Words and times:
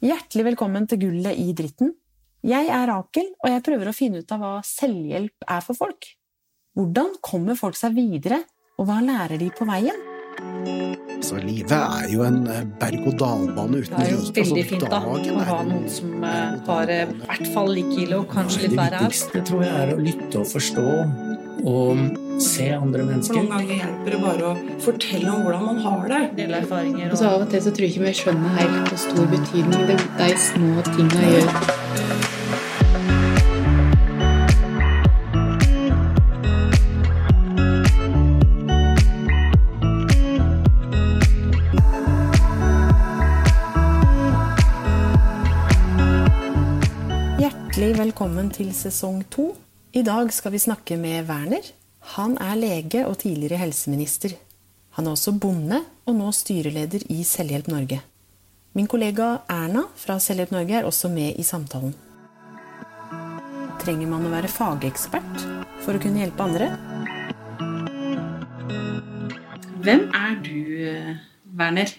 Hjertelig 0.00 0.46
velkommen 0.46 0.86
til 0.88 0.96
Gullet 1.02 1.36
i 1.36 1.50
dritten. 1.52 1.90
Jeg 2.40 2.70
er 2.72 2.86
Rakel, 2.88 3.26
og 3.44 3.50
jeg 3.52 3.60
prøver 3.66 3.90
å 3.90 3.92
finne 3.92 4.22
ut 4.22 4.30
av 4.32 4.40
hva 4.40 4.52
selvhjelp 4.64 5.44
er 5.44 5.60
for 5.60 5.76
folk. 5.76 6.08
Hvordan 6.72 7.18
kommer 7.20 7.58
folk 7.58 7.76
seg 7.76 7.92
videre, 7.98 8.38
og 8.80 8.88
hva 8.88 8.96
lærer 9.04 9.36
de 9.42 9.50
på 9.52 9.68
veien? 9.68 10.00
Så 11.20 11.36
livet 11.44 11.76
er 11.76 12.08
jo 12.14 12.24
en 12.24 12.40
eh, 12.48 12.62
berg-og-dal-bane 12.80 13.82
uten 13.82 13.92
Det 13.98 14.06
er 14.06 14.14
jo 14.14 14.22
like. 14.22 14.36
veldig 14.38 14.62
Altså, 14.62 14.70
fint 14.70 14.86
da, 14.88 15.02
å 15.04 15.48
ha 15.50 15.58
noen 15.68 15.88
som 15.92 16.24
eh, 16.24 16.54
har 16.70 16.92
eh, 16.94 17.02
i 17.04 17.20
hvert 17.26 17.50
fall 17.52 17.72
like 17.76 17.98
ille, 18.00 18.22
og 18.22 18.32
kanskje 18.32 18.62
litt 18.64 18.78
verre 18.80 19.02
Det 19.04 19.10
viktigste 19.10 19.44
tror 19.50 19.66
jeg 19.66 19.82
er 19.82 19.92
å 19.92 20.00
lytte 20.00 20.40
og 20.40 20.48
forstå 20.48 20.86
og 21.64 21.98
se 22.40 22.66
andre 22.72 23.02
For 23.02 23.10
mennesker. 23.10 23.34
noen 23.36 23.50
ganger 23.52 23.74
hjelper 23.82 24.14
det 24.14 24.20
bare 24.22 24.50
å 24.50 24.78
fortelle 24.80 25.28
om 25.34 25.42
hvordan 25.44 25.66
man 25.66 25.78
har 25.84 26.08
det. 26.08 26.22
Dele 26.38 26.62
erfaringer 26.62 27.12
Og 27.12 27.18
så 27.20 27.28
av 27.28 27.44
og 27.44 27.50
til 27.52 27.62
så 27.64 27.74
tror 27.74 27.86
jeg 27.86 27.94
ikke 27.94 28.06
vi 28.06 28.14
skjønner 28.22 28.58
helt 28.60 28.88
hvor 28.88 29.00
stor 29.04 29.30
betydning 29.36 29.86
det, 29.90 29.98
de 30.18 30.30
små 30.48 30.86
tinga 30.94 31.20
gjør. 31.34 31.48
Hjertelig 47.40 47.98
velkommen 47.98 48.50
til 48.52 48.72
sesong 48.76 49.22
to. 49.32 49.52
I 49.90 50.04
dag 50.06 50.28
skal 50.30 50.52
vi 50.54 50.58
snakke 50.62 50.94
med 50.94 51.26
Werner. 51.26 51.64
Han 52.14 52.36
er 52.38 52.54
lege 52.54 53.00
og 53.08 53.16
tidligere 53.18 53.58
helseminister. 53.58 54.36
Han 54.94 55.08
er 55.08 55.16
også 55.16 55.32
bonde 55.34 55.80
og 56.06 56.14
nå 56.14 56.28
styreleder 56.30 57.02
i 57.10 57.24
Selvhjelp 57.26 57.66
Norge. 57.66 57.96
Min 58.78 58.86
kollega 58.86 59.40
Erna 59.50 59.82
fra 59.98 60.20
Selvhjelp 60.22 60.52
Norge 60.54 60.76
er 60.78 60.86
også 60.86 61.10
med 61.10 61.40
i 61.42 61.42
samtalen. 61.42 61.96
Trenger 63.82 64.06
man 64.12 64.28
å 64.28 64.30
være 64.30 64.50
fagekspert 64.52 65.42
for 65.82 65.98
å 65.98 66.02
kunne 66.04 66.22
hjelpe 66.22 66.46
andre? 66.46 66.68
Hvem 69.82 70.04
er 70.20 70.36
du, 70.44 70.60
Werner? 71.58 71.96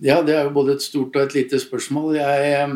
Ja, 0.00 0.22
det 0.24 0.32
er 0.38 0.48
jo 0.48 0.56
både 0.56 0.78
et 0.78 0.86
stort 0.88 1.12
og 1.12 1.26
et 1.26 1.36
lite 1.42 1.60
spørsmål. 1.60 2.14
Jeg 2.22 2.48
eh, 2.54 2.74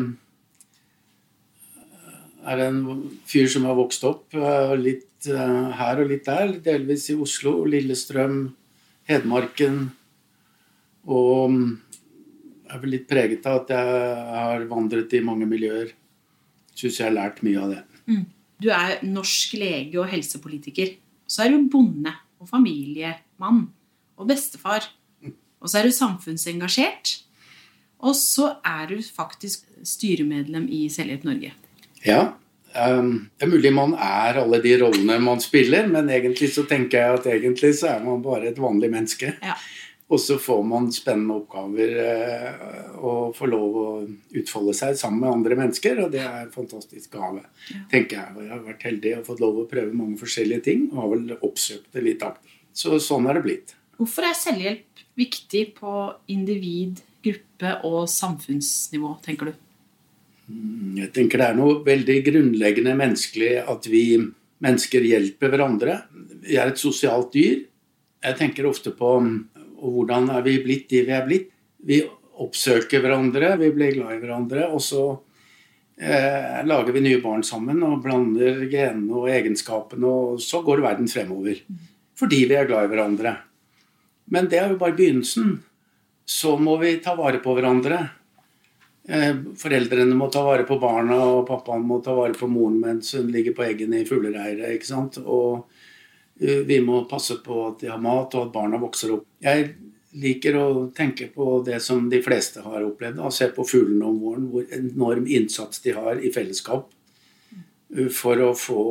er 2.45 2.61
en 2.67 2.79
fyr 3.27 3.49
som 3.51 3.65
har 3.67 3.77
vokst 3.77 4.05
opp 4.07 4.35
eh, 4.37 4.75
litt 4.79 5.29
eh, 5.29 5.71
her 5.79 6.01
og 6.03 6.11
litt 6.11 6.27
der. 6.27 6.55
Delvis 6.65 7.09
i 7.11 7.17
Oslo, 7.19 7.57
Lillestrøm, 7.69 8.39
Hedmarken. 9.09 9.81
Og 11.05 11.57
jeg 12.65 12.73
er 12.73 12.81
vel 12.81 12.95
litt 12.95 13.09
preget 13.09 13.45
av 13.49 13.63
at 13.63 13.73
jeg 13.75 14.23
har 14.39 14.69
vandret 14.69 15.13
i 15.13 15.23
mange 15.25 15.47
miljøer. 15.49 15.91
Syns 16.75 16.99
jeg 16.99 17.07
har 17.07 17.15
lært 17.15 17.43
mye 17.45 17.61
av 17.61 17.73
det. 17.75 17.83
Du 18.61 18.69
er 18.73 19.01
norsk 19.05 19.55
lege 19.59 19.99
og 20.01 20.09
helsepolitiker. 20.11 20.95
Så 21.27 21.45
er 21.45 21.53
du 21.53 21.69
bonde 21.71 22.13
og 22.41 22.49
familiemann 22.49 23.67
og 24.15 24.29
bestefar. 24.29 24.87
Og 25.61 25.71
så 25.71 25.79
er 25.79 25.87
du 25.87 25.95
samfunnsengasjert. 25.95 27.19
Og 28.05 28.15
så 28.17 28.51
er 28.65 28.89
du 28.91 28.97
faktisk 29.01 29.65
styremedlem 29.85 30.67
i 30.69 30.85
Selvhjelp 30.93 31.25
Norge. 31.25 31.53
Ja. 32.05 32.35
Um, 32.75 33.29
det 33.39 33.47
er 33.47 33.53
mulig 33.53 33.71
man 33.71 33.93
er 33.95 34.41
alle 34.41 34.59
de 34.63 34.73
rollene 34.81 35.15
man 35.23 35.39
spiller, 35.43 35.87
men 35.87 36.11
egentlig 36.11 36.51
så 36.51 36.65
tenker 36.67 36.99
jeg 36.99 37.19
at 37.19 37.29
egentlig 37.31 37.71
så 37.79 37.93
er 37.93 38.03
man 38.03 38.23
bare 38.23 38.51
et 38.51 38.59
vanlig 38.59 38.91
menneske. 38.91 39.31
Ja. 39.43 39.55
Og 40.05 40.19
så 40.21 40.35
får 40.37 40.59
man 40.69 40.91
spennende 40.93 41.39
oppgaver 41.39 41.95
eh, 42.03 42.89
og 43.01 43.31
får 43.33 43.49
lov 43.49 43.77
å 43.81 43.85
utfolde 44.37 44.75
seg 44.77 44.99
sammen 44.99 45.23
med 45.23 45.31
andre 45.31 45.57
mennesker, 45.57 46.03
og 46.03 46.11
det 46.13 46.21
er 46.21 46.43
en 46.43 46.51
fantastisk 46.53 47.15
gave. 47.15 47.41
tenker 47.89 48.19
Jeg 48.19 48.35
Og 48.35 48.43
jeg 48.43 48.51
har 48.51 48.61
vært 48.67 48.85
heldig 48.85 49.15
og 49.17 49.25
fått 49.31 49.41
lov 49.41 49.63
å 49.63 49.65
prøve 49.71 49.97
mange 49.97 50.19
forskjellige 50.21 50.65
ting, 50.67 50.85
og 50.91 51.01
har 51.01 51.11
vel 51.15 51.33
oppsøkt 51.39 51.89
det 51.97 52.05
litt 52.05 52.27
aktivt. 52.27 52.53
Så 52.75 52.99
sånn 53.01 53.25
er 53.31 53.39
det 53.39 53.45
blitt. 53.47 53.75
Hvorfor 53.97 54.27
er 54.27 54.37
selvhjelp 54.37 55.05
viktig 55.17 55.65
på 55.79 55.95
individ, 56.29 57.01
gruppe 57.25 57.77
og 57.87 58.03
samfunnsnivå, 58.11 59.15
tenker 59.25 59.49
du? 59.49 59.64
Jeg 60.45 61.09
tenker 61.15 61.41
det 61.41 61.47
er 61.49 61.57
noe 61.57 61.79
veldig 61.85 62.19
grunnleggende 62.27 62.93
menneskelig 62.97 63.53
at 63.65 63.87
vi 63.89 64.05
mennesker 64.63 65.05
hjelper 65.05 65.51
hverandre. 65.53 65.97
Vi 66.45 66.57
er 66.61 66.69
et 66.69 66.81
sosialt 66.81 67.33
dyr. 67.33 67.63
Jeg 68.25 68.37
tenker 68.39 68.67
ofte 68.69 68.93
på 68.95 69.15
og 69.85 69.91
hvordan 69.91 70.29
er 70.33 70.45
vi 70.45 70.59
blitt 70.63 70.87
de 70.89 71.03
vi 71.05 71.13
er 71.13 71.25
blitt. 71.27 71.51
Vi 71.85 71.99
oppsøker 72.41 73.03
hverandre, 73.03 73.53
vi 73.61 73.69
blir 73.75 73.93
glad 73.95 74.15
i 74.15 74.21
hverandre, 74.23 74.63
og 74.73 74.81
så 74.81 75.03
eh, 75.99 76.63
lager 76.65 76.95
vi 76.95 77.03
nye 77.05 77.21
barn 77.23 77.45
sammen 77.45 77.83
og 77.85 78.01
blander 78.03 78.63
genene 78.71 79.19
og 79.21 79.29
egenskapene, 79.31 80.09
og 80.09 80.41
så 80.41 80.63
går 80.65 80.81
verden 80.83 81.09
fremover. 81.11 81.61
Fordi 82.17 82.41
vi 82.49 82.57
er 82.57 82.67
glad 82.69 82.87
i 82.87 82.91
hverandre. 82.93 83.35
Men 84.33 84.49
det 84.49 84.59
er 84.59 84.73
jo 84.73 84.81
bare 84.81 84.97
begynnelsen. 84.97 85.59
Så 86.25 86.55
må 86.57 86.79
vi 86.81 86.95
ta 87.03 87.13
vare 87.17 87.37
på 87.43 87.53
hverandre. 87.53 87.99
Eh, 89.07 89.35
Foreldrene 89.57 90.15
må 90.17 90.31
ta 90.33 90.41
vare 90.45 90.65
på 90.65 90.79
barna, 90.81 91.17
og 91.29 91.47
pappaen 91.47 91.85
må 91.85 91.99
ta 92.01 92.15
vare 92.17 92.33
på 92.33 92.49
moren 92.49 92.79
mens 92.81 93.13
hun 93.13 93.29
ligger 93.33 93.53
på 93.53 93.65
eggene 93.67 94.01
i 94.01 94.07
fuglereiret. 94.07 94.71
ikke 94.73 94.89
sant? 94.89 95.19
Og 95.21 95.67
eh, 96.41 96.63
vi 96.65 96.79
må 96.81 97.03
passe 97.09 97.37
på 97.45 97.59
at 97.67 97.83
de 97.83 97.91
har 97.93 98.01
mat, 98.01 98.33
og 98.33 98.47
at 98.47 98.55
barna 98.55 98.81
vokser 98.81 99.13
opp. 99.13 99.27
Jeg 99.45 99.75
liker 100.15 100.57
å 100.57 100.67
tenke 100.95 101.27
på 101.33 101.59
det 101.65 101.81
som 101.83 102.07
de 102.09 102.21
fleste 102.23 102.63
har 102.65 102.85
opplevd. 102.87 103.21
og 103.21 103.33
Se 103.33 103.51
på 103.53 103.67
fuglene 103.67 104.09
om 104.09 104.21
våren, 104.23 104.49
hvor 104.49 104.65
enorm 104.73 105.27
innsats 105.27 105.83
de 105.85 105.93
har 105.97 106.21
i 106.21 106.33
fellesskap 106.33 106.89
eh, 107.53 108.09
for 108.09 108.41
å 108.41 108.53
få 108.57 108.85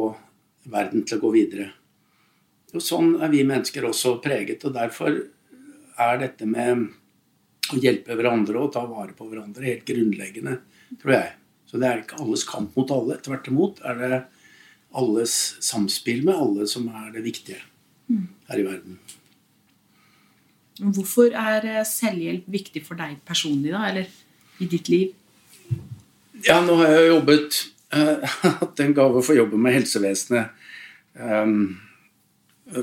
verden 0.70 1.02
til 1.04 1.18
å 1.18 1.24
gå 1.26 1.32
videre. 1.34 1.72
Og 2.74 2.82
Sånn 2.82 3.16
er 3.22 3.30
vi 3.30 3.42
mennesker 3.46 3.86
også 3.86 4.20
preget, 4.22 4.62
og 4.66 4.74
derfor 4.74 5.24
er 5.98 6.20
dette 6.22 6.46
med 6.46 6.88
å 7.74 7.82
hjelpe 7.82 8.16
hverandre 8.18 8.60
og 8.60 8.72
ta 8.74 8.84
vare 8.88 9.16
på 9.16 9.26
hverandre 9.28 9.66
helt 9.66 9.84
grunnleggende, 9.88 10.58
tror 11.02 11.16
jeg. 11.16 11.34
Så 11.70 11.80
det 11.82 11.90
er 11.90 12.02
ikke 12.04 12.22
alles 12.22 12.46
kamp 12.46 12.76
mot 12.78 12.90
alle. 12.94 13.18
Tvert 13.22 13.50
imot 13.50 13.82
er 13.86 14.00
det 14.00 14.22
alles 14.94 15.34
samspill 15.64 16.22
med 16.26 16.38
alle 16.38 16.68
som 16.70 16.86
er 16.86 17.10
det 17.16 17.24
viktige 17.24 17.62
her 18.48 18.60
i 18.60 18.66
verden. 18.66 18.98
Hvorfor 20.94 21.34
er 21.38 21.66
eh, 21.70 21.84
selvhjelp 21.86 22.46
viktig 22.50 22.82
for 22.86 22.98
deg 22.98 23.20
personlig, 23.26 23.70
da, 23.74 23.84
eller 23.90 24.62
i 24.62 24.66
ditt 24.70 24.90
liv? 24.90 25.12
Ja, 26.44 26.58
nå 26.64 26.76
har 26.80 26.90
jeg 26.90 27.12
jobbet 27.12 27.60
eh, 27.94 28.38
Hatt 28.60 28.82
en 28.82 28.96
gave 28.96 29.22
for 29.22 29.38
jobben 29.38 29.62
med 29.62 29.76
helsevesenet 29.78 30.50
um, 31.14 31.76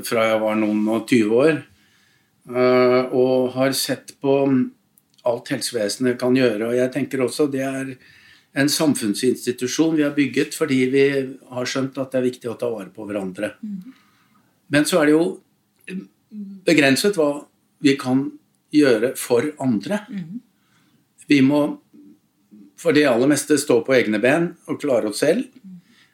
fra 0.07 0.27
jeg 0.29 0.39
var 0.43 0.55
noen 0.59 0.85
og 0.87 1.03
20 1.09 1.35
år. 1.41 1.59
Uh, 2.51 3.11
og 3.13 3.51
har 3.57 3.75
sett 3.77 4.15
på 4.23 4.37
alt 5.27 5.51
helsevesenet 5.53 6.19
kan 6.19 6.35
gjøre. 6.35 6.71
Og 6.71 6.77
jeg 6.77 6.91
tenker 6.93 7.23
også 7.25 7.47
det 7.51 7.63
er 7.65 7.93
en 8.51 8.69
samfunnsinstitusjon 8.69 9.95
vi 9.95 10.03
har 10.03 10.15
bygget 10.15 10.55
fordi 10.57 10.79
vi 10.91 11.05
har 11.51 11.69
skjønt 11.69 11.99
at 12.01 12.11
det 12.11 12.19
er 12.19 12.27
viktig 12.27 12.51
å 12.51 12.57
ta 12.59 12.71
vare 12.71 12.91
på 12.93 13.05
hverandre. 13.07 13.53
Men 14.71 14.87
så 14.87 15.01
er 15.01 15.09
det 15.09 15.15
jo 15.15 16.01
begrenset 16.67 17.17
hva 17.19 17.31
vi 17.83 17.95
kan 17.99 18.25
gjøre 18.71 19.13
for 19.19 19.47
andre. 19.63 20.03
Vi 21.27 21.41
må 21.43 21.63
for 22.81 22.95
det 22.97 23.05
aller 23.05 23.29
meste 23.29 23.59
stå 23.61 23.81
på 23.85 23.93
egne 23.93 24.19
ben 24.21 24.51
og 24.71 24.79
klare 24.81 25.11
oss 25.11 25.21
selv. 25.21 25.45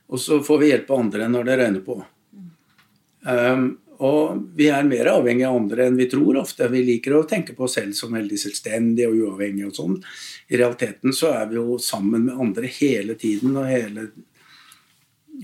Og 0.08 0.20
så 0.20 0.40
får 0.44 0.62
vi 0.62 0.72
hjelpe 0.72 0.96
andre 0.96 1.28
når 1.32 1.48
det 1.48 1.58
røyner 1.62 1.84
på. 1.84 1.98
Um, 3.28 3.66
og 4.04 4.42
vi 4.58 4.68
er 4.74 4.86
mer 4.88 5.10
avhengig 5.12 5.46
av 5.48 5.58
andre 5.58 5.88
enn 5.88 5.98
vi 5.98 6.08
tror 6.12 6.40
ofte. 6.42 6.70
Vi 6.72 6.84
liker 6.86 7.16
å 7.18 7.26
tenke 7.30 7.56
på 7.58 7.66
oss 7.66 7.78
selv 7.80 7.96
som 7.98 8.14
veldig 8.14 8.40
selvstendige 8.42 9.10
og 9.10 9.22
uavhengige 9.24 9.72
og 9.72 9.78
sånn. 9.78 9.98
I 10.52 10.60
realiteten 10.60 11.16
så 11.16 11.34
er 11.40 11.50
vi 11.50 11.58
jo 11.60 11.78
sammen 11.82 12.28
med 12.28 12.42
andre 12.48 12.70
hele 12.78 13.18
tiden 13.20 13.58
og 13.58 13.70
hele, 13.70 14.10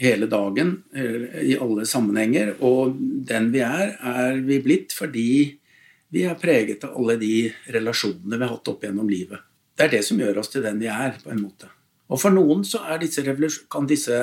hele 0.02 0.30
dagen 0.32 0.76
eh, 0.96 1.42
i 1.54 1.58
alle 1.58 1.88
sammenhenger. 1.90 2.56
Og 2.68 2.94
den 3.30 3.50
vi 3.56 3.64
er, 3.66 3.98
er 3.98 4.40
vi 4.46 4.62
blitt 4.64 4.94
fordi 4.96 5.28
vi 6.14 6.28
er 6.30 6.38
preget 6.38 6.86
av 6.86 7.00
alle 7.00 7.18
de 7.18 7.50
relasjonene 7.74 8.38
vi 8.38 8.46
har 8.46 8.54
hatt 8.54 8.70
opp 8.70 8.86
gjennom 8.86 9.10
livet. 9.10 9.42
Det 9.74 9.88
er 9.88 9.96
det 9.96 10.04
som 10.06 10.20
gjør 10.22 10.44
oss 10.44 10.52
til 10.54 10.62
den 10.62 10.78
vi 10.78 10.92
er, 10.94 11.16
på 11.24 11.32
en 11.34 11.42
måte. 11.42 11.72
Og 12.14 12.20
for 12.22 12.36
noen 12.36 12.62
så 12.68 12.84
disse 13.02 13.24
kan 13.72 13.90
disse 13.90 14.20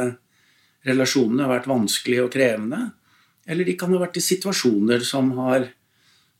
relasjonene 0.86 1.44
ha 1.44 1.50
vært 1.50 1.66
vanskelige 1.66 2.28
og 2.28 2.32
krevende. 2.32 2.92
Eller 3.46 3.64
de 3.64 3.76
kan 3.78 3.92
ha 3.94 4.00
vært 4.02 4.18
i 4.20 4.24
situasjoner 4.24 5.04
som 5.06 5.32
har 5.38 5.68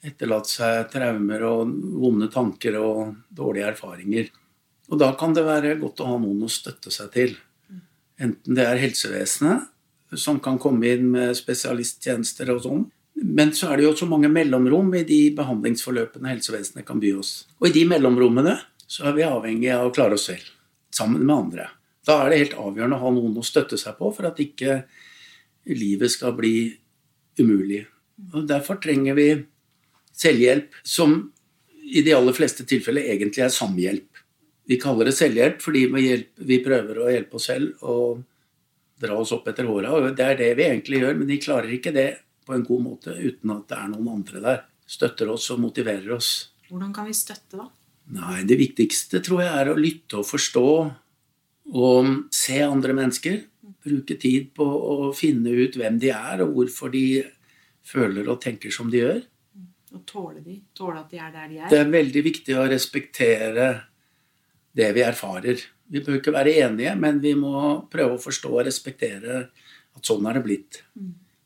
etterlatt 0.05 0.49
seg 0.49 0.89
traumer 0.93 1.43
og 1.49 1.73
vonde 2.01 2.31
tanker 2.33 2.79
og 2.81 3.17
dårlige 3.37 3.73
erfaringer. 3.75 4.31
Og 4.91 4.99
da 5.01 5.13
kan 5.19 5.35
det 5.37 5.45
være 5.47 5.77
godt 5.81 6.03
å 6.03 6.09
ha 6.13 6.17
noen 6.21 6.47
å 6.47 6.51
støtte 6.51 6.93
seg 6.93 7.13
til. 7.15 7.37
Enten 8.21 8.57
det 8.57 8.65
er 8.67 8.81
helsevesenet, 8.81 9.69
som 10.19 10.41
kan 10.43 10.59
komme 10.59 10.89
inn 10.91 11.07
med 11.13 11.37
spesialisttjenester 11.39 12.51
og 12.57 12.65
sånn. 12.65 12.89
Men 13.21 13.53
så 13.55 13.71
er 13.71 13.79
det 13.79 13.87
jo 13.87 13.97
så 14.01 14.09
mange 14.09 14.31
mellomrom 14.33 14.91
i 14.97 15.05
de 15.07 15.21
behandlingsforløpene 15.37 16.33
helsevesenet 16.33 16.87
kan 16.89 17.01
by 17.03 17.13
oss. 17.21 17.35
Og 17.61 17.69
i 17.69 17.75
de 17.75 17.85
mellomrommene 17.89 18.57
så 18.91 19.11
er 19.11 19.17
vi 19.19 19.27
avhengig 19.27 19.71
av 19.75 19.91
å 19.91 19.95
klare 19.95 20.17
oss 20.17 20.27
selv. 20.31 20.49
Sammen 20.95 21.23
med 21.23 21.37
andre. 21.37 21.69
Da 22.07 22.23
er 22.25 22.33
det 22.33 22.41
helt 22.41 22.59
avgjørende 22.59 22.97
å 22.97 23.05
ha 23.05 23.13
noen 23.15 23.37
å 23.39 23.47
støtte 23.47 23.79
seg 23.79 23.99
på 23.99 24.11
for 24.17 24.27
at 24.31 24.41
ikke 24.43 24.81
livet 25.71 26.11
skal 26.11 26.35
bli 26.35 26.55
umulig. 27.39 27.85
Og 28.35 28.47
Derfor 28.49 28.81
trenger 28.83 29.17
vi 29.19 29.29
selvhjelp, 30.21 30.75
som 30.83 31.21
i 31.91 32.03
de 32.07 32.15
aller 32.15 32.37
fleste 32.37 32.67
tilfeller 32.69 33.09
egentlig 33.13 33.45
er 33.45 33.55
samhjelp. 33.55 34.09
Vi 34.71 34.79
kaller 34.79 35.09
det 35.09 35.17
selvhjelp 35.19 35.63
fordi 35.65 35.87
vi, 35.91 36.03
hjelper, 36.07 36.45
vi 36.47 36.59
prøver 36.63 37.01
å 37.01 37.09
hjelpe 37.11 37.39
oss 37.41 37.49
selv 37.51 37.81
og 37.91 38.21
dra 39.01 39.17
oss 39.19 39.33
opp 39.35 39.49
etter 39.51 39.67
håra. 39.67 40.13
Det 40.15 40.27
er 40.27 40.39
det 40.39 40.51
vi 40.59 40.69
egentlig 40.69 41.01
gjør, 41.03 41.17
men 41.19 41.31
de 41.31 41.41
klarer 41.43 41.75
ikke 41.75 41.95
det 41.97 42.09
på 42.47 42.55
en 42.55 42.65
god 42.67 42.85
måte 42.85 43.17
uten 43.17 43.55
at 43.55 43.67
det 43.71 43.79
er 43.79 43.91
noen 43.91 44.13
andre 44.21 44.45
der. 44.45 44.65
Støtter 44.91 45.31
oss 45.33 45.49
og 45.55 45.63
motiverer 45.63 46.17
oss. 46.17 46.51
Hvordan 46.69 46.93
kan 46.95 47.09
vi 47.09 47.17
støtte, 47.17 47.59
da? 47.59 47.67
Nei, 48.11 48.43
det 48.47 48.59
viktigste 48.59 49.21
tror 49.23 49.45
jeg 49.45 49.55
er 49.55 49.71
å 49.71 49.79
lytte 49.79 50.19
og 50.21 50.27
forstå 50.27 50.69
og 51.71 52.09
se 52.35 52.59
andre 52.65 52.95
mennesker. 52.99 53.39
Bruke 53.85 54.17
tid 54.21 54.51
på 54.57 54.65
å 54.65 55.11
finne 55.17 55.53
ut 55.57 55.77
hvem 55.81 55.99
de 56.01 56.11
er, 56.13 56.43
og 56.45 56.57
hvorfor 56.57 56.93
de 56.93 57.23
føler 57.87 58.29
og 58.29 58.41
tenker 58.43 58.73
som 58.75 58.91
de 58.93 59.01
gjør. 59.01 59.23
Og 59.97 60.03
tåle 60.07 60.43
de? 60.45 60.61
Tåle 60.77 61.01
at 61.01 61.11
de 61.11 61.19
er 61.19 61.33
der 61.35 61.49
de 61.51 61.59
er? 61.63 61.71
Det 61.73 61.81
er 61.81 61.91
veldig 61.91 62.23
viktig 62.27 62.57
å 62.59 62.69
respektere 62.71 63.71
det 64.77 64.91
vi 64.95 65.03
erfarer. 65.03 65.65
Vi 65.91 66.03
bør 66.07 66.21
ikke 66.21 66.35
være 66.35 66.55
enige, 66.63 66.93
men 67.01 67.19
vi 67.23 67.35
må 67.39 67.55
prøve 67.91 68.15
å 68.15 68.23
forstå 68.23 68.53
og 68.53 68.67
respektere 68.69 69.41
at 69.97 70.07
sånn 70.07 70.29
er 70.31 70.39
det 70.39 70.45
blitt. 70.47 70.83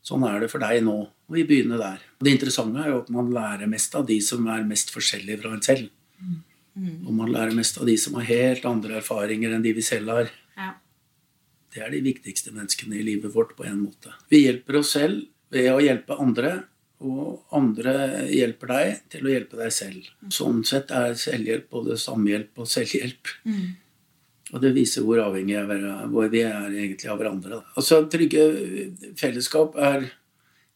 Sånn 0.05 0.25
er 0.27 0.43
det 0.43 0.51
for 0.51 0.61
deg 0.61 0.83
nå. 0.85 0.99
Og 1.25 1.37
vi 1.39 1.47
begynner 1.49 1.81
der. 1.81 2.03
Det 2.21 2.35
interessante 2.35 2.83
er 2.83 2.91
jo 2.91 2.99
at 3.01 3.09
man 3.13 3.31
lærer 3.33 3.69
mest 3.71 3.95
av 3.97 4.05
de 4.05 4.19
som 4.21 4.45
er 4.53 4.67
mest 4.67 4.93
forskjellige 4.93 5.41
fra 5.41 5.55
en 5.55 5.65
selv. 5.65 5.89
Og 6.75 7.11
man 7.15 7.31
lærer 7.33 7.55
mest 7.57 7.79
av 7.79 7.89
de 7.89 7.95
som 7.97 8.17
har 8.19 8.27
helt 8.29 8.65
andre 8.69 8.99
erfaringer 8.99 9.55
enn 9.55 9.65
de 9.65 9.73
vi 9.73 9.85
selv 9.85 10.11
har. 10.13 10.29
Ja. 10.59 10.73
Det 11.75 11.83
er 11.83 11.91
de 11.91 11.99
viktigste 12.05 12.53
menneskene 12.55 12.95
i 12.95 13.03
livet 13.03 13.33
vårt 13.35 13.51
på 13.57 13.65
en 13.67 13.81
måte. 13.83 14.13
Vi 14.31 14.45
hjelper 14.45 14.79
oss 14.79 14.93
selv 14.95 15.25
ved 15.51 15.67
å 15.73 15.81
hjelpe 15.83 16.15
andre, 16.23 16.53
og 17.03 17.55
andre 17.55 17.93
hjelper 18.31 18.71
deg 18.71 18.99
til 19.11 19.27
å 19.27 19.33
hjelpe 19.33 19.59
deg 19.59 19.73
selv. 19.75 20.05
Sånn 20.31 20.63
sett 20.67 20.93
er 20.95 21.17
selvhjelp 21.19 21.67
både 21.75 21.97
samhjelp 21.99 22.63
og 22.63 22.69
selvhjelp. 22.71 23.33
Og 24.53 24.61
det 24.63 24.71
viser 24.75 25.03
hvor 25.03 25.19
avhengige 25.19 25.65
hvor 26.13 26.29
vi 26.31 26.45
er 26.47 26.69
egentlig 26.69 27.11
av 27.11 27.19
hverandre. 27.19 27.59
Altså, 27.75 28.05
Trygge 28.07 28.45
fellesskap 29.19 29.75
er 29.75 30.07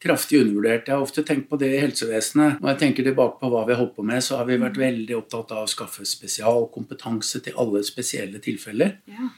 kraftig 0.03 0.41
undervurdert. 0.41 0.87
Jeg 0.87 0.95
har 0.95 1.03
ofte 1.03 1.23
tenkt 1.27 1.49
på 1.49 1.59
det 1.59 1.73
i 1.75 1.81
helsevesenet. 1.81 2.59
Når 2.59 2.73
jeg 2.73 2.81
tenker 2.83 3.07
tilbake 3.07 3.39
på 3.39 3.51
hva 3.51 3.65
vi 3.67 3.75
har 3.75 3.81
holdt 3.83 3.95
på 3.97 4.05
med, 4.07 4.23
så 4.23 4.39
har 4.39 4.47
vi 4.49 4.59
vært 4.59 4.79
veldig 4.79 5.17
opptatt 5.17 5.53
av 5.55 5.65
å 5.65 5.71
skaffe 5.71 6.07
spesialkompetanse 6.07 7.43
til 7.45 7.59
alle 7.59 7.83
spesielle 7.87 8.41
tilfeller. 8.43 8.97
Ja. 9.11 9.29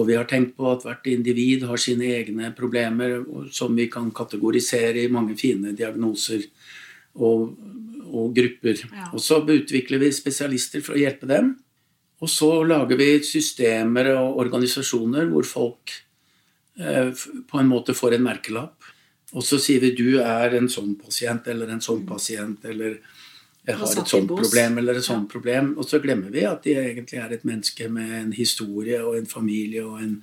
Og 0.00 0.06
vi 0.08 0.16
har 0.16 0.24
tenkt 0.28 0.54
på 0.56 0.70
at 0.72 0.86
hvert 0.86 1.08
individ 1.10 1.66
har 1.68 1.80
sine 1.80 2.08
egne 2.16 2.52
problemer 2.56 3.18
som 3.52 3.74
vi 3.76 3.90
kan 3.92 4.08
kategorisere 4.14 5.02
i 5.02 5.10
mange 5.12 5.36
fine 5.36 5.74
diagnoser 5.76 6.46
og, 7.20 7.52
og 8.08 8.32
grupper. 8.36 8.86
Ja. 8.88 9.10
Og 9.12 9.20
så 9.20 9.42
utvikler 9.42 10.00
vi 10.00 10.12
spesialister 10.16 10.84
for 10.84 10.96
å 10.96 11.02
hjelpe 11.02 11.28
dem. 11.28 11.52
Og 12.22 12.30
så 12.30 12.48
lager 12.64 12.96
vi 12.96 13.10
systemer 13.26 14.12
og 14.14 14.40
organisasjoner 14.44 15.28
hvor 15.32 15.44
folk 15.48 15.92
eh, 16.78 17.10
på 17.12 17.60
en 17.60 17.70
måte 17.70 17.96
får 17.98 18.16
en 18.16 18.26
merkelapp. 18.30 18.92
Og 19.32 19.44
så 19.44 19.58
sier 19.60 19.82
vi 19.82 19.94
du 19.96 20.20
er 20.22 20.56
en 20.56 20.68
sånn 20.72 20.94
pasient 21.00 21.46
eller 21.48 21.72
en 21.72 21.84
sånn 21.84 22.04
pasient 22.08 22.64
eller 22.68 23.00
jeg 23.62 23.78
har 23.78 23.92
et 23.94 24.10
sånt 24.10 24.30
problem 24.30 24.78
eller 24.80 24.98
et 24.98 25.06
sånt 25.06 25.28
problem. 25.30 25.74
Og 25.78 25.86
så 25.86 26.00
glemmer 26.02 26.32
vi 26.34 26.42
at 26.48 26.64
de 26.66 26.74
egentlig 26.80 27.20
er 27.22 27.34
et 27.36 27.44
menneske 27.46 27.86
med 27.92 28.14
en 28.18 28.32
historie 28.34 28.98
og 29.02 29.14
en 29.18 29.28
familie 29.30 29.84
og 29.86 30.00
en 30.02 30.16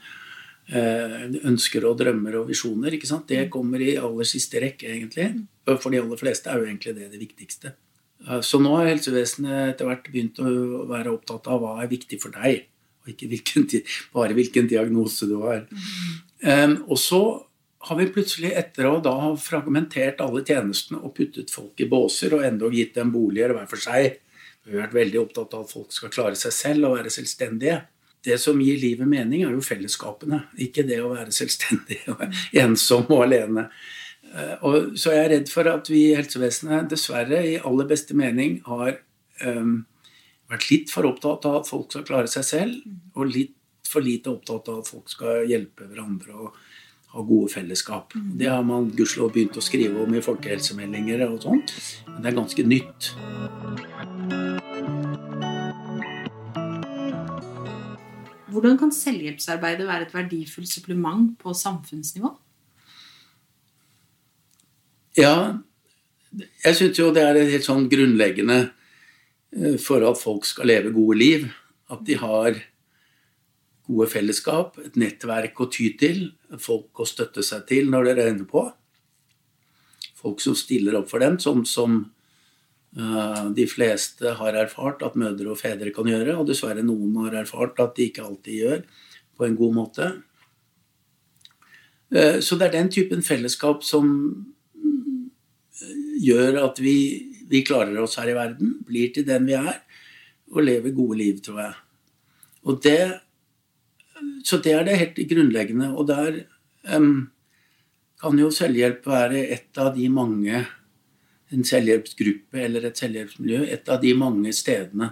eh, 0.67 1.29
ønsker 1.47 1.87
og 1.87 1.97
drømmer 2.01 2.35
og 2.41 2.49
visjoner. 2.51 2.91
ikke 2.93 3.07
sant? 3.07 3.29
Det 3.31 3.47
kommer 3.53 3.79
i 3.79 3.95
aller 3.95 4.27
siste 4.27 4.59
rekke, 4.59 4.91
egentlig. 4.91 5.29
For 5.69 5.87
de 5.89 6.01
aller 6.01 6.19
fleste 6.19 6.51
er 6.51 6.59
jo 6.59 6.67
egentlig 6.67 6.95
det 6.97 7.11
det 7.13 7.21
viktigste. 7.21 7.73
Eh, 8.27 8.41
Så 8.41 8.59
nå 8.59 8.75
har 8.75 8.91
helsevesenet 8.91 9.75
etter 9.75 9.87
hvert 9.87 10.11
begynt 10.11 10.43
å 10.43 10.85
være 10.89 11.15
opptatt 11.15 11.47
av 11.47 11.63
hva 11.63 11.77
er 11.83 11.87
viktig 11.95 12.19
for 12.19 12.35
deg, 12.35 12.67
og 13.05 13.13
ikke 13.13 13.31
hvilken, 13.31 13.69
bare 14.13 14.35
hvilken 14.35 14.67
diagnose 14.67 15.29
du 15.31 15.39
har. 15.45 15.63
Um, 16.43 16.83
og 16.87 16.99
så 16.99 17.48
har 17.79 17.95
vi 17.95 18.07
plutselig, 18.11 18.51
etter 18.59 18.89
å 18.89 18.97
da 19.03 19.13
ha 19.21 19.29
fragmentert 19.39 20.19
alle 20.23 20.41
tjenestene 20.43 20.99
og 20.99 21.13
puttet 21.15 21.51
folk 21.53 21.79
i 21.79 21.87
båser 21.87 22.35
og 22.35 22.43
endog 22.43 22.75
gitt 22.75 22.97
dem 22.97 23.13
boliger 23.13 23.53
hver 23.55 23.69
for 23.71 23.79
seg 23.79 24.17
Vi 24.65 24.75
har 24.75 24.83
vært 24.83 24.97
veldig 24.97 25.21
opptatt 25.21 25.55
av 25.55 25.63
at 25.63 25.71
folk 25.71 25.93
skal 25.95 26.11
klare 26.13 26.37
seg 26.37 26.53
selv 26.53 26.89
og 26.89 26.97
være 26.97 27.13
selvstendige. 27.13 27.77
Det 28.21 28.35
som 28.37 28.59
gir 28.61 28.77
livet 28.77 29.07
mening, 29.07 29.45
er 29.47 29.55
jo 29.55 29.63
fellesskapene, 29.63 30.43
ikke 30.59 30.83
det 30.85 30.99
å 31.01 31.13
være 31.13 31.31
selvstendig 31.33 32.01
og 32.11 32.25
ensom 32.65 33.07
og 33.07 33.23
alene. 33.29 33.69
Eh, 34.33 34.55
Og 34.67 34.97
så 34.99 35.15
er 35.15 35.31
redd 35.31 35.49
for 35.49 35.69
at 35.71 35.87
vi 35.89 36.09
i 36.09 36.17
helsevesenet 36.17 36.91
dessverre 36.91 37.39
i 37.47 37.55
aller 37.63 37.87
beste 37.89 38.17
mening 38.17 38.59
har 38.67 38.99
um, 39.45 39.85
vært 40.51 40.67
litt 40.69 40.91
for 40.91 41.07
opptatt 41.07 41.47
av 41.47 41.61
at 41.61 41.71
folk 41.71 41.89
skal 41.95 42.05
klare 42.05 42.29
seg 42.29 42.45
selv, 42.45 42.91
og 43.15 43.31
litt 43.31 43.55
for 43.89 44.05
lite 44.05 44.29
opptatt 44.29 44.67
av 44.69 44.83
at 44.83 44.91
folk 44.91 45.09
skal 45.09 45.47
hjelpe 45.49 45.87
hverandre 45.87 46.35
og 46.35 46.59
ha 47.13 47.23
gode 47.25 47.49
fellesskap. 47.53 48.13
Det 48.13 48.49
har 48.49 48.65
man 48.65 48.89
gudskjelov 48.93 49.33
begynt 49.33 49.57
å 49.57 49.63
skrive 49.65 50.03
om 50.03 50.13
i 50.13 50.21
folkehelsemeldinger 50.23 51.25
og 51.29 51.39
sånn, 51.45 51.63
men 52.09 52.19
det 52.21 52.31
er 52.31 52.37
ganske 52.37 52.65
nytt. 52.67 53.09
Hvordan 58.49 58.77
kan 58.81 58.91
selvhjelpsarbeidet 58.93 59.87
være 59.87 60.07
et 60.07 60.13
verdifullt 60.13 60.69
supplement 60.69 61.33
på 61.39 61.53
samfunnsnivå? 61.55 62.33
Ja, 65.17 65.59
jeg 66.37 66.77
syns 66.77 66.99
jo 66.99 67.09
det 67.13 67.23
er 67.25 67.39
helt 67.39 67.65
sånn 67.65 67.87
grunnleggende 67.91 68.59
eh, 68.61 69.77
for 69.81 70.05
at 70.05 70.19
folk 70.21 70.45
skal 70.47 70.69
leve 70.69 70.93
gode 70.93 71.17
liv. 71.17 71.47
At 71.89 72.03
de 72.05 72.17
har 72.21 72.59
gode 73.89 74.09
fellesskap, 74.11 74.77
et 74.83 74.97
nettverk 74.99 75.57
å 75.59 75.69
ty 75.73 75.89
til, 75.97 76.27
folk 76.61 77.01
å 77.01 77.07
støtte 77.09 77.43
seg 77.45 77.65
til 77.69 77.89
når 77.89 78.09
det 78.09 78.15
renner 78.19 78.47
på. 78.49 78.67
Folk 80.19 80.43
som 80.43 80.55
stiller 80.57 80.99
opp 80.99 81.09
for 81.09 81.23
dem, 81.23 81.39
som, 81.41 81.63
som 81.65 81.99
eh, 82.93 83.45
de 83.55 83.65
fleste 83.71 84.35
har 84.37 84.57
erfart 84.61 85.01
at 85.07 85.17
mødre 85.19 85.53
og 85.53 85.61
fedre 85.61 85.93
kan 85.95 86.09
gjøre, 86.09 86.37
og 86.37 86.49
dessverre 86.49 86.85
noen 86.85 87.17
har 87.23 87.41
erfart 87.41 87.81
at 87.81 87.95
de 87.97 88.09
ikke 88.11 88.25
alltid 88.27 88.59
gjør 88.61 88.83
på 89.39 89.47
en 89.47 89.57
god 89.57 89.77
måte. 89.77 90.11
Eh, 92.13 92.39
Så 92.45 92.59
det 92.59 92.69
er 92.69 92.77
den 92.77 92.93
typen 92.93 93.25
fellesskap 93.25 93.85
som 93.87 94.13
gjør 96.19 96.59
at 96.65 96.81
vi, 96.83 96.97
vi 97.49 97.63
klarer 97.65 97.97
oss 98.03 98.17
her 98.19 98.29
i 98.29 98.37
verden, 98.37 98.77
blir 98.85 99.13
til 99.15 99.25
den 99.27 99.47
vi 99.47 99.55
er, 99.57 99.81
og 100.51 100.65
lever 100.65 100.95
gode 100.97 101.17
liv, 101.19 101.39
tror 101.45 101.61
jeg. 101.63 101.75
Og 102.67 102.81
det, 102.83 103.21
så 104.43 104.59
det 104.63 104.73
er 104.73 104.85
det 104.87 104.97
helt 104.99 105.21
grunnleggende. 105.29 105.91
Og 105.95 106.07
der 106.07 106.43
um, 106.95 107.29
kan 108.21 108.39
jo 108.39 108.51
selvhjelp 108.53 109.07
være 109.07 109.45
et 109.55 109.79
av 109.81 109.95
de 109.95 110.09
mange 110.09 110.65
En 111.49 111.63
selvhjelpsgruppe 111.65 112.59
eller 112.61 112.83
et 112.85 112.99
selvhjelpsmiljø, 113.01 113.63
et 113.73 113.87
av 113.89 113.97
de 114.03 114.11
mange 114.13 114.51
stedene 114.53 115.07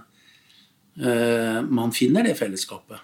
uh, 1.01 1.63
man 1.65 1.89
finner 1.89 2.27
det 2.27 2.35
fellesskapet. 2.37 2.99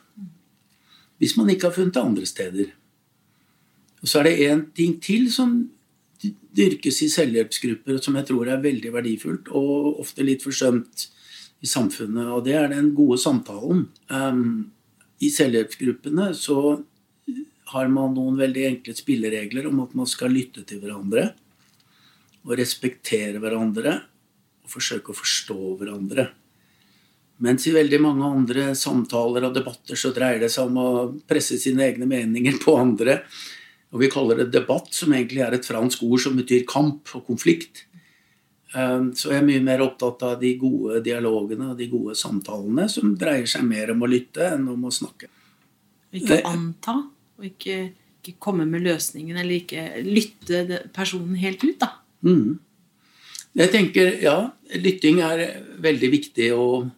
Hvis 1.18 1.34
man 1.40 1.50
ikke 1.50 1.72
har 1.72 1.74
funnet 1.74 1.96
det 1.96 2.04
andre 2.04 2.28
steder. 2.30 2.68
Og 4.04 4.12
så 4.12 4.20
er 4.20 4.28
det 4.28 4.52
én 4.52 4.62
ting 4.78 5.00
til 5.02 5.32
som 5.34 5.56
dyrkes 6.54 7.02
i 7.02 7.10
selvhjelpsgrupper, 7.10 7.98
som 7.98 8.20
jeg 8.20 8.28
tror 8.30 8.52
er 8.54 8.62
veldig 8.62 8.94
verdifullt, 8.94 9.50
og 9.50 10.00
ofte 10.04 10.26
litt 10.26 10.46
forsømt 10.46 11.08
i 11.64 11.70
samfunnet, 11.70 12.28
og 12.28 12.44
det 12.46 12.58
er 12.60 12.70
den 12.70 12.92
gode 12.96 13.18
samtalen. 13.18 13.88
Um, 14.12 14.73
I 15.24 15.30
selvhjelpsgruppene 15.32 16.32
så 16.36 16.58
har 17.74 17.90
man 17.90 18.14
noen 18.18 18.38
veldig 18.38 18.68
enkle 18.68 18.96
spilleregler 18.98 19.70
om 19.70 19.82
at 19.86 19.96
man 19.98 20.10
skal 20.10 20.34
lytte 20.36 20.66
til 20.68 20.82
hverandre, 20.84 21.32
og 22.44 22.58
respektere 22.60 23.40
hverandre, 23.40 23.96
og 24.64 24.72
forsøke 24.72 25.14
å 25.14 25.18
forstå 25.18 25.60
hverandre. 25.80 26.28
Mens 27.44 27.66
i 27.68 27.74
veldig 27.76 28.00
mange 28.04 28.28
andre 28.28 28.66
samtaler 28.78 29.48
og 29.48 29.56
debatter 29.56 30.00
så 30.00 30.14
dreier 30.16 30.44
det 30.44 30.52
seg 30.54 30.70
om 30.70 30.78
å 30.80 30.90
presse 31.28 31.58
sine 31.60 31.88
egne 31.88 32.08
meninger 32.10 32.60
på 32.62 32.76
andre. 32.80 33.22
Og 33.94 34.04
vi 34.04 34.12
kaller 34.12 34.40
det 34.40 34.52
debatt, 34.54 34.92
som 34.96 35.14
egentlig 35.16 35.44
er 35.46 35.58
et 35.58 35.68
fransk 35.68 36.06
ord 36.06 36.22
som 36.24 36.38
betyr 36.38 36.68
kamp 36.70 37.10
og 37.18 37.26
konflikt. 37.28 37.86
Um, 38.74 39.12
Så 39.14 39.30
jeg 39.30 39.44
er 39.44 39.46
mye 39.46 39.62
mer 39.62 39.84
opptatt 39.86 40.24
av 40.26 40.40
de 40.42 40.56
gode 40.58 41.04
dialogene 41.06 41.72
og 41.72 41.78
de 41.78 41.88
gode 41.92 42.16
samtalene, 42.18 42.88
som 42.90 43.14
dreier 43.16 43.46
seg 43.46 43.68
mer 43.68 43.92
om 43.94 44.02
å 44.02 44.10
lytte 44.10 44.48
enn 44.56 44.66
om 44.72 44.88
å 44.90 44.94
snakke. 44.94 45.30
Ikke 46.14 46.40
anta, 46.50 46.96
og 47.38 47.46
ikke, 47.46 47.92
ikke 48.22 48.40
komme 48.42 48.66
med 48.70 48.82
løsningen, 48.86 49.38
eller 49.38 49.60
ikke 49.60 50.02
lytte 50.06 50.82
personen 50.94 51.38
helt 51.38 51.62
ut, 51.64 51.78
da. 51.82 51.92
Mm. 52.26 52.60
Jeg 53.54 53.70
tenker, 53.70 54.10
ja, 54.24 54.38
lytting 54.74 55.22
er 55.22 55.46
veldig 55.78 56.12
viktig, 56.18 56.52
og 56.58 56.92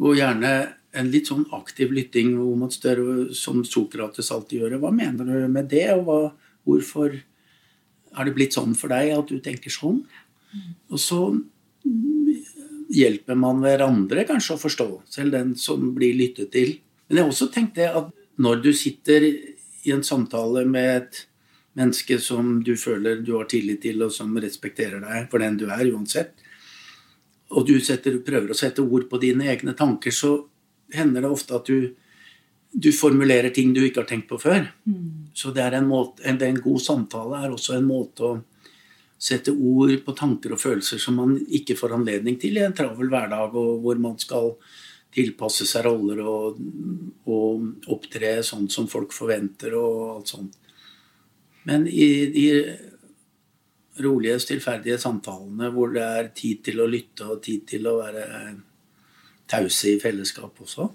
Og 0.00 0.16
gjerne 0.16 0.50
en 0.96 1.10
litt 1.12 1.28
sånn 1.28 1.42
aktiv 1.52 1.90
lytting 1.92 2.30
hvor 2.38 2.56
man 2.56 2.70
stør, 2.72 3.28
som 3.36 3.60
Sokrates 3.68 4.30
alltid 4.32 4.62
gjør. 4.62 4.78
Hva 4.80 4.90
mener 4.94 5.28
du 5.28 5.48
med 5.52 5.68
det, 5.68 5.90
og 5.92 6.06
hva, 6.06 6.32
hvorfor 6.64 7.18
har 8.16 8.24
det 8.24 8.34
blitt 8.34 8.56
sånn 8.56 8.72
for 8.74 8.88
deg 8.88 9.12
at 9.12 9.28
du 9.28 9.38
tenker 9.44 9.68
sånn? 9.68 10.00
Og 10.90 11.00
så 11.00 11.20
hjelper 12.90 13.38
man 13.38 13.62
hverandre 13.62 14.26
kanskje 14.28 14.56
å 14.56 14.60
forstå, 14.60 14.88
selv 15.10 15.36
den 15.36 15.54
som 15.58 15.92
blir 15.94 16.16
lyttet 16.18 16.50
til. 16.54 16.76
Men 17.08 17.20
jeg 17.20 17.24
har 17.26 17.32
også 17.32 17.50
tenkt 17.54 17.78
det 17.78 17.90
at 17.90 18.10
når 18.40 18.62
du 18.64 18.70
sitter 18.74 19.26
i 19.26 19.92
en 19.94 20.04
samtale 20.04 20.64
med 20.68 20.90
et 20.96 21.24
menneske 21.78 22.18
som 22.22 22.58
du 22.64 22.74
føler 22.76 23.22
du 23.24 23.36
har 23.36 23.48
tillit 23.50 23.82
til, 23.84 24.02
og 24.02 24.12
som 24.14 24.34
respekterer 24.42 25.02
deg 25.04 25.30
for 25.30 25.42
den 25.42 25.58
du 25.60 25.68
er, 25.70 25.86
uansett, 25.92 26.34
og 27.50 27.66
du 27.66 27.76
setter, 27.82 28.20
prøver 28.26 28.52
å 28.52 28.58
sette 28.58 28.82
ord 28.82 29.08
på 29.10 29.18
dine 29.22 29.48
egne 29.50 29.74
tanker, 29.78 30.14
så 30.14 30.36
hender 30.94 31.24
det 31.24 31.30
ofte 31.30 31.56
at 31.58 31.66
du, 31.70 31.90
du 32.70 32.90
formulerer 32.94 33.50
ting 33.54 33.72
du 33.74 33.82
ikke 33.82 34.04
har 34.04 34.10
tenkt 34.10 34.28
på 34.30 34.38
før. 34.38 34.68
Så 35.34 35.54
det 35.54 35.62
er 35.64 35.78
en, 35.78 35.88
måte, 35.90 36.22
en, 36.26 36.38
en 36.42 36.62
god 36.62 36.82
samtale 36.82 37.42
er 37.44 37.54
også 37.54 37.76
en 37.78 37.88
måte 37.90 38.26
å 38.26 38.32
sette 39.20 39.52
ord 39.52 39.92
på 40.04 40.14
tanker 40.16 40.54
og 40.54 40.62
følelser 40.62 41.00
som 41.02 41.18
man 41.20 41.34
ikke 41.52 41.76
får 41.76 41.98
anledning 41.98 42.38
til 42.40 42.56
i 42.56 42.64
en 42.64 42.76
travel 42.76 43.10
hverdag, 43.12 43.52
og 43.52 43.82
hvor 43.84 44.00
man 44.00 44.16
skal 44.20 44.54
tilpasse 45.12 45.66
seg 45.66 45.84
roller 45.84 46.22
og, 46.22 46.60
og 47.28 47.90
opptre 47.92 48.38
sånn 48.46 48.70
som 48.72 48.88
folk 48.88 49.12
forventer 49.12 49.74
og 49.76 50.14
alt 50.14 50.32
sånt. 50.32 50.56
Men 51.68 51.84
i 51.90 52.08
de 52.32 52.46
rolige, 54.00 54.38
stillferdige 54.40 54.96
samtalene 55.02 55.68
hvor 55.74 55.92
det 55.92 56.06
er 56.06 56.32
tid 56.36 56.64
til 56.70 56.80
å 56.80 56.88
lytte 56.88 57.28
og 57.34 57.42
tid 57.44 57.66
til 57.68 57.90
å 57.90 57.98
være 58.00 58.24
tause 59.50 59.92
i 59.92 60.00
fellesskap 60.00 60.62
også, 60.62 60.86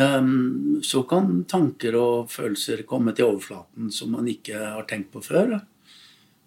um, 0.00 0.80
så 0.86 1.02
kan 1.10 1.42
tanker 1.50 1.98
og 2.00 2.30
følelser 2.32 2.86
komme 2.88 3.12
til 3.12 3.34
overflaten 3.34 3.90
som 3.92 4.14
man 4.16 4.30
ikke 4.30 4.62
har 4.78 4.86
tenkt 4.88 5.12
på 5.12 5.24
før. 5.26 5.58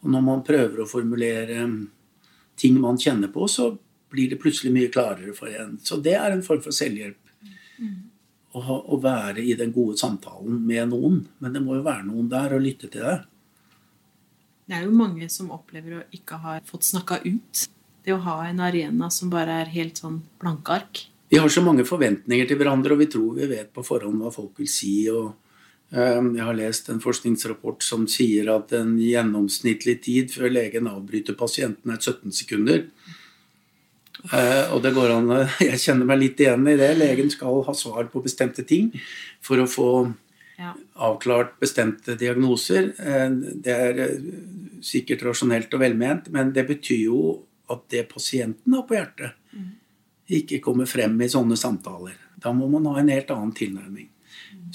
Og 0.04 0.12
når 0.14 0.26
man 0.26 0.44
prøver 0.48 0.84
å 0.84 0.90
formulere 0.90 1.64
ting 2.60 2.80
man 2.80 3.00
kjenner 3.00 3.32
på, 3.32 3.48
så 3.48 3.72
blir 4.10 4.30
det 4.32 4.40
plutselig 4.42 4.72
mye 4.74 4.92
klarere 4.92 5.34
for 5.38 5.52
en. 5.54 5.78
Så 5.84 6.00
det 6.04 6.16
er 6.18 6.34
en 6.34 6.46
form 6.46 6.62
for 6.64 6.76
selvhjelp. 6.76 7.20
Å, 8.50 8.62
å 8.64 8.98
være 8.98 9.44
i 9.46 9.54
den 9.54 9.72
gode 9.76 10.00
samtalen 10.00 10.64
med 10.66 10.90
noen. 10.92 11.22
Men 11.40 11.54
det 11.54 11.62
må 11.64 11.78
jo 11.78 11.86
være 11.86 12.08
noen 12.08 12.32
der 12.32 12.56
og 12.56 12.64
lytte 12.64 12.90
til 12.90 13.06
deg. 13.06 13.28
Det 14.70 14.78
er 14.78 14.86
jo 14.86 14.94
mange 14.94 15.30
som 15.34 15.52
opplever 15.54 16.00
å 16.00 16.08
ikke 16.14 16.40
ha 16.44 16.58
fått 16.66 16.88
snakka 16.88 17.22
ut. 17.26 17.68
Det 18.06 18.14
å 18.16 18.22
ha 18.26 18.42
en 18.48 18.62
arena 18.64 19.10
som 19.14 19.32
bare 19.34 19.62
er 19.64 19.72
helt 19.74 20.02
sånn 20.02 20.20
blanke 20.42 20.76
ark. 20.80 21.04
Vi 21.30 21.38
har 21.38 21.50
så 21.54 21.62
mange 21.62 21.86
forventninger 21.86 22.48
til 22.50 22.58
hverandre, 22.58 22.96
og 22.96 23.04
vi 23.04 23.10
tror 23.14 23.36
vi 23.38 23.48
vet 23.50 23.70
på 23.74 23.86
forhånd 23.86 24.18
hva 24.22 24.32
folk 24.34 24.62
vil 24.62 24.70
si. 24.70 24.94
og 25.14 25.28
um, 25.30 25.49
Jeg 25.90 26.44
har 26.46 26.54
lest 26.54 26.90
en 26.94 27.00
forskningsrapport 27.02 27.82
som 27.82 28.04
sier 28.12 28.50
at 28.54 28.74
en 28.78 28.92
gjennomsnittlig 29.02 29.96
tid 30.06 30.30
før 30.30 30.52
legen 30.54 30.86
avbryter 30.90 31.34
pasienten, 31.38 31.90
er 31.90 31.98
17 31.98 32.36
sekunder. 32.36 32.84
Uh, 34.30 34.68
og 34.76 34.82
det 34.84 34.92
går 34.94 35.14
an, 35.16 35.30
Jeg 35.72 35.80
kjenner 35.80 36.06
meg 36.10 36.20
litt 36.22 36.42
igjen 36.44 36.68
i 36.68 36.76
det. 36.78 36.92
Legen 37.00 37.32
skal 37.32 37.62
ha 37.66 37.74
svar 37.78 38.10
på 38.12 38.22
bestemte 38.26 38.66
ting 38.68 38.92
for 39.42 39.62
å 39.64 39.70
få 39.70 39.90
Ja. 40.60 40.74
avklart 41.08 41.54
bestemte 41.62 42.18
diagnoser. 42.20 42.92
Uh, 43.00 43.32
Det 43.64 43.74
er 43.74 44.02
uh, 44.04 44.30
sikkert 44.84 45.24
rasjonelt 45.24 45.74
og 45.74 45.80
velment, 45.80 46.30
men 46.36 46.52
det 46.54 46.68
betyr 46.68 47.06
jo 47.08 47.22
at 47.72 47.86
det 47.90 48.10
pasienten 48.12 48.74
har 48.74 48.84
på 48.90 48.98
hjertet, 48.98 49.36
ikke 50.30 50.60
kommer 50.62 50.86
frem 50.86 51.16
i 51.22 51.28
sånne 51.30 51.56
samtaler. 51.58 52.16
Da 52.38 52.52
må 52.54 52.68
man 52.70 52.86
ha 52.90 53.00
en 53.00 53.10
helt 53.10 53.30
annen 53.34 53.52
tilnærming. 53.54 54.10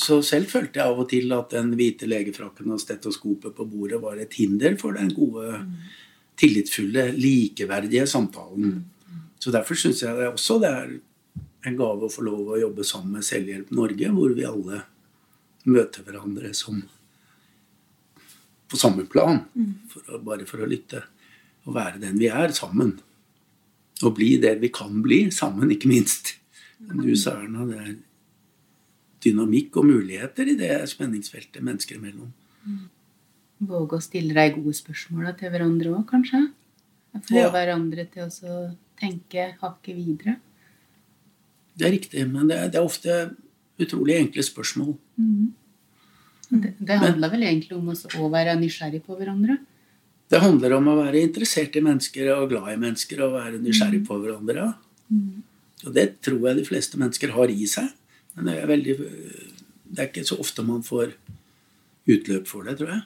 Så 0.01 0.19
selv 0.27 0.51
følte 0.51 0.81
jeg 0.81 0.91
av 0.91 1.01
og 1.01 1.09
til 1.11 1.33
at 1.37 1.53
den 1.55 1.75
hvite 1.79 2.09
legefrakken 2.11 2.73
og 2.75 2.81
stetoskopet 2.83 3.55
på 3.55 3.67
bordet 3.71 4.01
var 4.03 4.19
et 4.19 4.35
hinder 4.39 4.75
for 4.81 4.97
den 4.97 5.13
gode, 5.15 5.61
tillitsfulle, 6.41 7.13
likeverdige 7.15 8.07
samtalen. 8.11 8.81
Så 9.39 9.53
derfor 9.55 9.79
syns 9.79 10.03
jeg 10.03 10.31
også 10.31 10.59
det 10.63 10.71
er 10.73 10.97
en 11.69 11.79
gave 11.79 12.07
å 12.07 12.13
få 12.13 12.25
lov 12.27 12.55
å 12.55 12.61
jobbe 12.61 12.85
sammen 12.87 13.19
med 13.19 13.27
Selvhjelp 13.27 13.71
Norge, 13.77 14.11
hvor 14.13 14.35
vi 14.37 14.47
alle 14.49 14.83
møter 15.65 16.05
hverandre 16.05 16.53
som 16.57 16.83
på 18.69 18.81
samme 18.81 19.05
plan, 19.09 19.45
for 19.93 20.17
å, 20.17 20.21
bare 20.25 20.47
for 20.49 20.65
å 20.65 20.69
lytte. 20.69 21.05
Og 21.65 21.77
være 21.77 22.01
den 22.03 22.19
vi 22.21 22.29
er, 22.29 22.53
sammen. 22.57 22.97
Og 24.03 24.17
bli 24.17 24.35
det 24.43 24.57
vi 24.61 24.73
kan 24.75 24.99
bli, 25.05 25.29
sammen, 25.33 25.71
ikke 25.73 25.93
minst. 25.93 26.35
Du 26.81 27.15
sa, 27.17 27.39
Erna, 27.39 27.69
det 27.69 27.79
er 27.81 27.95
dynamikk 29.25 29.77
og 29.81 29.89
muligheter 29.89 30.51
i 30.53 30.57
det 30.59 30.73
spenningsfeltet 30.91 31.65
mennesker 31.65 31.99
imellom. 31.99 32.31
Våge 33.65 33.99
å 33.99 34.03
stille 34.03 34.35
deg 34.37 34.57
gode 34.59 34.75
spørsmål 34.77 35.33
til 35.39 35.53
hverandre 35.53 35.95
òg, 35.95 36.05
kanskje? 36.11 36.43
Få 37.29 37.39
Ja. 37.39 37.51
hverandre 37.55 38.07
til 38.11 38.27
å 38.29 38.77
tenke 39.01 39.55
hakket 39.61 39.97
videre. 39.97 40.37
Det 41.77 41.87
er 41.87 41.93
riktig, 41.95 42.25
men 42.31 42.49
det 42.49 42.57
er, 42.59 42.69
det 42.69 42.79
er 42.79 42.87
ofte 42.87 43.37
utrolig 43.81 44.19
enkle 44.21 44.43
spørsmål. 44.43 44.97
Det, 46.51 46.75
det 46.79 46.99
handler 46.99 47.31
vel 47.33 47.43
egentlig 47.43 47.73
om 47.75 47.89
å 47.89 48.31
være 48.31 48.55
nysgjerrig 48.61 49.03
på 49.07 49.17
hverandre. 49.19 49.59
Det 50.31 50.41
handler 50.41 50.77
om 50.77 50.87
å 50.89 50.97
være 51.03 51.23
interessert 51.23 51.75
i 51.77 51.83
mennesker 51.85 52.31
og 52.37 52.49
glad 52.53 52.73
i 52.73 52.81
mennesker 52.81 53.21
og 53.27 53.35
være 53.37 53.61
nysgjerrig 53.63 54.05
på 54.07 54.19
hverandre. 54.23 54.75
Og 55.85 55.93
det 55.95 56.21
tror 56.25 56.49
jeg 56.49 56.57
de 56.61 56.65
fleste 56.65 56.99
mennesker 57.01 57.35
har 57.35 57.53
i 57.53 57.67
seg. 57.71 57.91
Men 58.35 58.51
det 58.51 58.55
er, 58.59 58.69
veldig, 58.69 58.95
det 59.95 60.03
er 60.03 60.11
ikke 60.11 60.27
så 60.27 60.39
ofte 60.43 60.65
man 60.67 60.83
får 60.87 61.15
utløp 62.11 62.49
for 62.51 62.67
det, 62.67 62.77
tror 62.81 62.95
jeg. 62.97 63.03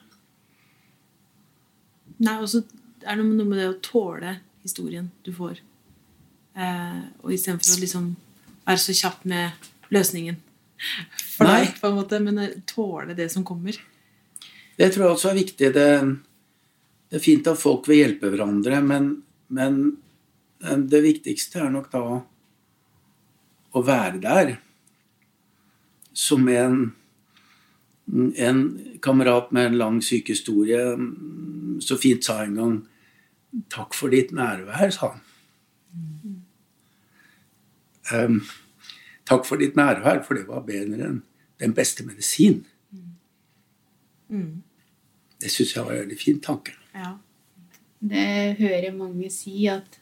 Nei, 2.19 2.35
og 2.41 2.49
så 2.51 2.63
er 3.05 3.19
det 3.19 3.25
noe 3.25 3.47
med 3.47 3.59
det 3.61 3.69
å 3.69 3.77
tåle 3.83 4.39
historien 4.65 5.07
du 5.23 5.31
får. 5.35 5.61
Eh, 6.59 7.01
og 7.23 7.31
istedenfor 7.31 7.77
å 7.77 7.83
liksom 7.83 8.09
være 8.65 8.81
så 8.83 8.95
kjapp 8.97 9.23
med 9.29 9.69
løsningen 9.93 10.39
for 11.35 11.47
Nei. 11.47 11.61
deg, 11.61 11.77
på 11.79 11.91
en 11.91 11.99
måte, 12.01 12.19
men 12.23 12.41
tåle 12.69 13.15
det 13.17 13.29
som 13.31 13.45
kommer. 13.47 13.77
Det 14.79 14.89
tror 14.93 15.05
jeg 15.05 15.15
også 15.15 15.31
er 15.31 15.39
viktig. 15.39 15.71
Det, 15.75 15.87
det 17.11 17.19
er 17.19 17.23
fint 17.23 17.47
at 17.51 17.59
folk 17.59 17.87
vil 17.89 18.01
hjelpe 18.03 18.31
hverandre, 18.31 18.81
men, 18.83 19.11
men 19.51 19.79
det 20.91 21.03
viktigste 21.05 21.61
er 21.63 21.71
nok 21.73 21.89
da 21.93 22.03
å 23.69 23.83
være 23.85 24.21
der. 24.23 24.53
Som 26.19 26.49
en, 26.51 26.79
en 28.35 28.61
kamerat 29.03 29.53
med 29.55 29.69
en 29.69 29.77
lang 29.79 29.99
sykehistorie 30.03 30.81
så 31.79 31.97
fint 31.97 32.25
sa 32.25 32.41
en 32.43 32.57
gang 32.59 32.79
'Takk 33.69 33.95
for 33.97 34.13
ditt 34.13 34.29
nærvær', 34.35 34.91
sa 34.93 35.07
han. 35.15 35.21
Ehm, 38.13 38.41
takk 39.25 39.45
for 39.45 39.61
ditt 39.61 39.75
nærvær, 39.77 40.21
for 40.25 40.37
det 40.37 40.47
var 40.47 40.65
bedre 40.67 41.07
enn 41.07 41.21
den 41.59 41.73
beste 41.73 42.05
medisin. 42.05 42.65
Det 45.39 45.51
syns 45.51 45.75
jeg 45.75 45.85
var 45.85 45.95
en 45.95 46.03
veldig 46.03 46.19
fin 46.19 46.39
tanke. 46.39 46.75
Ja. 46.95 47.13
Det 47.99 48.55
hører 48.59 48.95
mange 48.95 49.29
si, 49.33 49.65
at 49.67 49.99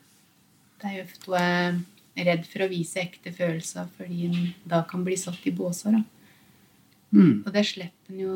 det 0.81 0.91
de 0.91 1.01
ofte 1.01 1.39
er 1.39 1.79
redd 2.25 2.45
for 2.50 2.65
å 2.65 2.69
vise 2.71 3.00
ekte 3.01 3.31
følelser 3.36 3.88
fordi 3.97 4.25
en 4.29 4.53
da 4.67 4.81
kan 4.89 5.03
bli 5.05 5.15
satt 5.19 5.45
i 5.47 5.51
båser. 5.51 5.91
Da. 5.91 6.03
Mm. 7.13 7.43
Og 7.45 7.53
det 7.53 7.65
slipper 7.65 8.13
en 8.13 8.19
jo 8.19 8.36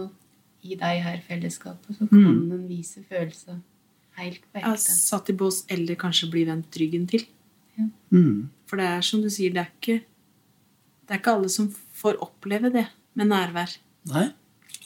i 0.63 0.75
de 0.77 0.91
her 1.01 1.21
fellesskapet. 1.27 1.97
Så 1.97 2.07
kan 2.09 2.19
Mm. 2.21 2.51
en 2.51 2.67
vise 2.69 3.03
følelser 3.09 3.59
helt 4.17 4.41
på 4.53 4.61
Ja, 4.61 4.73
ekte. 4.73 4.91
satt 4.91 5.29
i 5.29 5.33
bås 5.33 5.63
eller 5.69 5.95
kanskje 5.95 6.29
bli 6.31 6.45
vendt 6.45 6.71
ryggen 6.77 7.07
til. 7.09 7.25
Mm. 8.11 8.49
For 8.67 8.77
det 8.77 8.85
er 8.85 9.01
som 9.01 9.21
du 9.21 9.29
sier, 9.29 9.49
det 9.53 9.57
er 9.65 9.69
ikke, 9.81 10.03
det 11.07 11.15
er 11.15 11.17
ikke 11.19 11.33
alle 11.37 11.49
som 11.49 11.69
får 11.93 12.17
oppleve 12.21 12.71
det 12.71 12.87
med 13.15 13.27
nærvær. 13.27 13.77
Nei. 14.07 14.27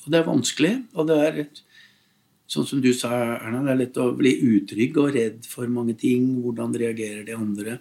Og 0.06 0.12
det 0.12 0.20
er 0.20 0.30
vanskelig. 0.30 0.86
Og 0.96 1.08
det 1.08 1.18
er 1.18 1.48
sånn 2.48 2.66
som 2.68 2.80
du 2.82 2.94
sa, 2.94 3.10
Erna, 3.42 3.64
det 3.64 3.72
er 3.74 3.80
lett 3.86 3.98
å 3.98 4.16
bli 4.16 4.36
utrygg 4.40 4.98
og 4.98 5.14
redd 5.16 5.46
for 5.46 5.68
mange 5.68 5.98
ting. 5.98 6.42
Hvordan 6.44 6.74
reagerer 6.78 7.26
de 7.26 7.34
andre? 7.34 7.80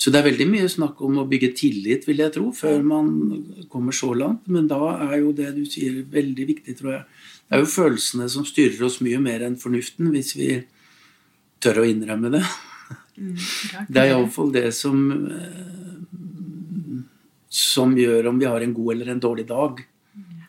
Så 0.00 0.08
det 0.08 0.20
er 0.20 0.30
veldig 0.30 0.46
mye 0.48 0.68
snakk 0.72 1.00
om 1.04 1.18
å 1.20 1.26
bygge 1.28 1.50
tillit, 1.58 2.06
vil 2.08 2.22
jeg 2.22 2.32
tro, 2.32 2.46
før 2.56 2.80
man 2.80 3.10
kommer 3.68 3.92
så 3.92 4.14
langt. 4.16 4.46
Men 4.48 4.68
da 4.70 4.94
er 5.10 5.18
jo 5.20 5.34
det 5.36 5.50
du 5.58 5.66
sier, 5.68 5.98
veldig 6.08 6.46
viktig, 6.54 6.76
tror 6.78 6.94
jeg. 6.94 7.02
Det 7.44 7.58
er 7.58 7.60
jo 7.60 7.68
følelsene 7.74 8.28
som 8.32 8.46
styrer 8.48 8.86
oss 8.88 9.00
mye 9.04 9.20
mer 9.20 9.44
enn 9.44 9.58
fornuften, 9.60 10.08
hvis 10.14 10.32
vi 10.38 10.48
tør 11.60 11.82
å 11.82 11.88
innrømme 11.90 12.32
det. 12.32 12.44
Det 13.20 14.00
er 14.00 14.14
iallfall 14.14 14.54
det 14.54 14.70
som 14.72 15.02
eh, 15.28 15.80
som 17.50 17.96
gjør 17.98 18.30
om 18.30 18.38
vi 18.38 18.46
har 18.46 18.62
en 18.62 18.74
god 18.74 18.92
eller 18.94 19.12
en 19.12 19.22
dårlig 19.22 19.46
dag. 19.48 19.82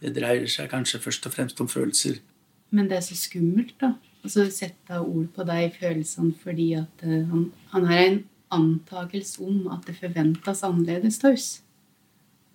Det 0.01 0.13
dreier 0.13 0.46
seg 0.50 0.70
kanskje 0.70 1.01
først 1.01 1.25
og 1.25 1.34
fremst 1.34 1.62
om 1.62 1.70
følelser. 1.70 2.22
Men 2.72 2.88
det 2.89 3.00
er 3.00 3.05
så 3.05 3.17
skummelt, 3.17 3.74
da. 3.81 3.96
Og 4.22 4.29
så 4.29 4.46
sette 4.53 5.00
ord 5.01 5.27
på 5.34 5.46
de 5.50 5.63
følelsene 5.79 6.36
fordi 6.43 6.67
at 6.77 7.01
eh, 7.03 7.25
han, 7.25 7.48
han 7.74 7.88
er 7.89 8.01
en 8.03 8.20
antakelse 8.53 9.41
om 9.46 9.67
at 9.74 9.86
det 9.88 9.98
forventes 10.00 10.63
annerledes 10.67 11.20
av 11.24 11.36
oss. 11.36 11.50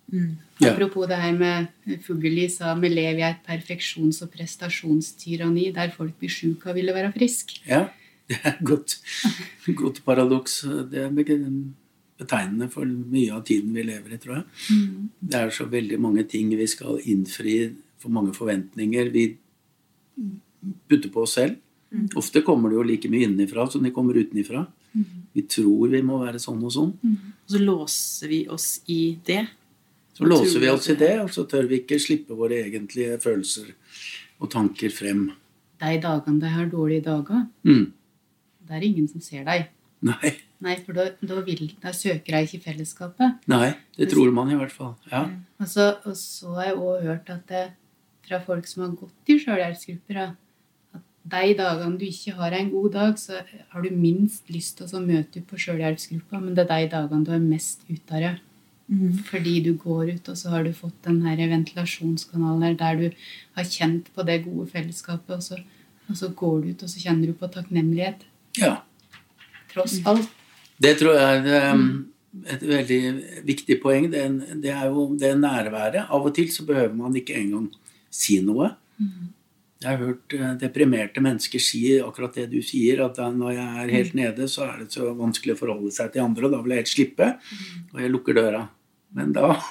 Ja. 0.07 0.71
Apropos 0.71 1.07
det 1.09 1.17
her 1.19 1.33
med 1.35 1.99
Fugelli 2.05 2.47
sa 2.49 2.73
vi 2.79 2.89
lever 2.89 3.19
i 3.19 3.25
et 3.27 3.41
perfeksjons- 3.45 4.21
og 4.23 4.31
prestasjonstyranni 4.31 5.67
der 5.75 5.91
folk 5.91 6.15
blir 6.19 6.31
sjuke 6.31 6.71
og 6.71 6.77
ville 6.79 6.95
være 6.95 7.11
friske. 7.15 7.59
Ja, 7.67 7.89
det 8.29 8.39
er 8.39 8.53
et 8.53 8.63
godt, 8.65 8.97
godt 9.67 10.01
paradoks. 10.05 10.61
Det 10.91 11.03
er 11.03 11.11
betegnende 11.11 12.69
for 12.71 12.87
mye 12.87 13.35
av 13.35 13.43
tiden 13.47 13.75
vi 13.75 13.83
lever 13.85 14.15
i, 14.15 14.21
tror 14.21 14.39
jeg. 14.39 14.47
Det 15.19 15.41
er 15.41 15.53
så 15.53 15.67
veldig 15.69 15.99
mange 16.01 16.23
ting 16.29 16.55
vi 16.55 16.69
skal 16.71 17.03
innfri, 17.03 17.59
for 17.99 18.13
mange 18.13 18.33
forventninger 18.33 19.11
vi 19.11 19.29
putter 20.87 21.11
på 21.13 21.27
oss 21.27 21.35
selv. 21.37 21.59
Ofte 22.19 22.43
kommer 22.43 22.71
det 22.71 22.79
jo 22.79 22.87
like 22.87 23.11
mye 23.11 23.27
innenfra 23.27 23.67
som 23.71 23.83
de 23.83 23.93
kommer 23.95 24.17
utenfra. 24.19 24.65
Vi 25.37 25.43
tror 25.45 25.91
vi 25.93 26.01
må 26.05 26.17
være 26.23 26.39
sånn 26.41 26.63
og 26.65 26.71
sånn. 26.73 26.93
Og 27.05 27.51
så 27.53 27.59
låser 27.61 28.31
vi 28.31 28.39
oss 28.49 28.67
i 28.89 29.17
det. 29.27 29.43
Så 30.17 30.25
låser 30.25 30.63
vi 30.63 30.69
oss 30.73 30.87
i 30.89 30.95
det, 30.97 31.11
og 31.21 31.29
så 31.29 31.43
tør 31.45 31.67
vi 31.69 31.83
ikke 31.83 31.99
slippe 32.01 32.33
våre 32.33 32.57
egentlige 32.65 33.19
følelser 33.21 33.69
og 34.41 34.49
tanker 34.53 34.89
frem. 34.93 35.27
De 35.77 35.91
dagene 36.01 36.41
de 36.41 36.49
har 36.49 36.65
dårlige 36.73 37.03
dager, 37.05 37.45
Mm. 37.63 37.91
det 38.67 38.75
er 38.79 38.85
ingen 38.87 39.07
som 39.07 39.21
ser 39.21 39.43
deg. 39.45 39.67
Nei, 40.01 40.33
Nei, 40.59 40.75
for 40.81 40.93
da, 40.97 41.03
da, 41.21 41.35
vil, 41.45 41.67
da 41.81 41.91
søker 41.93 42.33
jeg 42.33 42.47
ikke 42.49 42.63
fellesskapet. 42.71 43.37
nei, 43.47 43.75
det 43.95 44.09
tror 44.09 44.31
man 44.33 44.49
i 44.49 44.55
hvert 44.57 44.71
fall. 44.73 44.95
Ja. 45.11 45.27
Og 45.61 45.67
så, 45.69 45.91
og 46.03 46.15
så 46.17 46.55
har 46.55 46.65
jeg 46.71 46.77
òg 46.81 47.03
hørt 47.05 47.29
at 47.29 47.45
det, 47.47 47.63
fra 48.27 48.39
folk 48.41 48.65
som 48.65 48.83
har 48.87 48.95
gått 48.97 49.29
i 49.29 49.37
sjølhjelpsgrupper, 49.37 50.35
de 51.31 51.53
dagene 51.59 51.97
du 51.99 52.05
ikke 52.07 52.33
har 52.37 52.53
en 52.55 52.69
god 52.71 52.91
dag, 52.93 53.17
så 53.19 53.41
har 53.73 53.81
du 53.83 53.89
minst 53.91 54.49
lyst 54.53 54.77
til 54.79 54.87
å 54.95 55.01
møte 55.03 55.41
opp 55.41 55.49
på 55.51 55.59
sjølhjelpsgruppa, 55.63 56.39
men 56.43 56.55
det 56.55 56.65
er 56.65 56.85
de 56.85 56.91
dagene 56.93 57.25
du 57.27 57.31
er 57.35 57.43
mest 57.43 57.83
ute 57.89 58.13
av 58.15 58.23
det. 58.25 58.35
Fordi 59.27 59.57
du 59.65 59.73
går 59.75 60.13
ut, 60.15 60.29
og 60.31 60.37
så 60.39 60.49
har 60.53 60.63
du 60.63 60.71
fått 60.71 60.95
den 61.03 61.17
her 61.25 61.41
ventilasjonskanalen 61.51 62.77
der, 62.79 62.95
du 62.95 63.09
har 63.57 63.63
kjent 63.67 64.07
på 64.15 64.23
det 64.23 64.45
gode 64.45 64.69
fellesskapet, 64.71 65.35
og 65.35 65.43
så, 65.43 65.57
og 66.07 66.15
så 66.15 66.29
går 66.31 66.61
du 66.63 66.69
ut, 66.71 66.83
og 66.83 66.89
så 66.93 67.01
kjenner 67.03 67.27
du 67.27 67.33
på 67.33 67.49
takknemlighet. 67.51 68.23
ja. 68.61 68.77
Tross 69.73 69.97
alt. 70.07 70.29
Det 70.81 70.93
tror 70.97 71.17
jeg 71.19 71.41
er 71.51 71.73
um, 71.75 72.07
et 72.47 72.61
veldig 72.63 72.99
viktig 73.45 73.75
poeng. 73.83 74.07
Det, 74.13 74.21
er- 74.23 74.55
det 74.63 74.71
jo 74.87 75.03
det 75.19 75.33
nærværet. 75.37 76.05
Av 76.09 76.23
og 76.25 76.33
til 76.33 76.47
så 76.53 76.63
behøver 76.65 76.95
man 76.95 77.13
ikke 77.19 77.35
engang 77.35 77.67
si 78.09 78.39
noe. 78.41 78.71
Jeg 79.77 79.91
har 79.91 79.99
hørt 80.01 80.33
eh, 80.33 80.53
deprimerte 80.57 81.21
mennesker 81.21 81.61
si 81.61 81.81
akkurat 82.01 82.33
det 82.39 82.47
du 82.49 82.61
sier, 82.65 83.03
at 83.05 83.19
når 83.35 83.51
jeg 83.53 83.81
er 83.83 83.91
helt 83.93 84.15
nede, 84.17 84.47
så 84.49 84.65
er 84.65 84.79
det 84.81 84.91
så 84.95 85.11
vanskelig 85.17 85.53
å 85.53 85.59
forholde 85.59 85.91
seg 85.93 86.13
til 86.13 86.23
andre, 86.25 86.47
og 86.47 86.55
da 86.55 86.61
vil 86.63 86.73
jeg 86.73 86.81
helt 86.83 86.93
slippe, 86.93 87.27
og 87.93 87.99
jeg 88.01 88.13
lukker 88.13 88.37
døra. 88.37 88.63
Men 89.17 89.35
da 89.37 89.51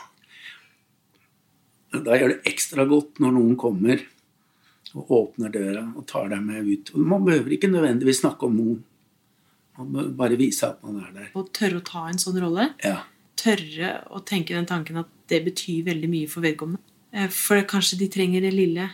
Da 1.96 2.16
gjør 2.18 2.34
det 2.34 2.50
ekstra 2.50 2.84
godt 2.88 3.22
når 3.22 3.32
noen 3.32 3.54
kommer 3.56 4.02
og 4.96 5.10
åpner 5.16 5.52
døra 5.52 5.84
og 5.96 6.04
tar 6.08 6.28
deg 6.32 6.42
med 6.44 6.66
ut. 6.68 6.90
Og 6.94 7.04
man 7.08 7.24
behøver 7.24 7.54
ikke 7.56 7.70
nødvendigvis 7.72 8.20
snakke 8.22 8.48
om 8.48 8.56
noen. 8.58 8.78
Man 9.76 9.90
må 9.92 10.04
bare 10.16 10.38
vise 10.40 10.68
at 10.68 10.82
man 10.84 10.98
er 11.02 11.10
der. 11.14 11.30
Å 11.36 11.44
tørre 11.56 11.80
å 11.80 11.84
ta 11.84 12.06
en 12.10 12.20
sånn 12.20 12.38
rolle. 12.40 12.70
Ja. 12.84 13.02
Tørre 13.36 13.90
å 14.12 14.22
tenke 14.28 14.56
den 14.56 14.68
tanken 14.68 15.00
at 15.02 15.10
det 15.30 15.42
betyr 15.44 15.84
veldig 15.90 16.10
mye 16.12 16.30
for 16.32 16.44
vedkommende. 16.44 16.80
Eh, 17.12 17.28
For 17.32 17.60
kanskje 17.68 17.98
de 18.00 18.08
trenger 18.12 18.44
det 18.44 18.54
lille. 18.56 18.88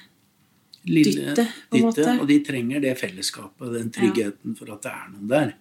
Lille 0.89 1.31
Dytte, 1.31 1.47
på 1.71 1.79
en 1.79 1.87
måte. 1.87 2.07
Og 2.19 2.29
de 2.29 2.39
trenger 2.45 2.83
det 2.83 2.97
fellesskapet, 2.99 3.73
den 3.77 3.91
tryggheten 3.95 4.57
for 4.59 4.73
at 4.75 4.83
det 4.85 4.93
er 4.93 5.11
noen 5.13 5.29
der. 5.31 5.53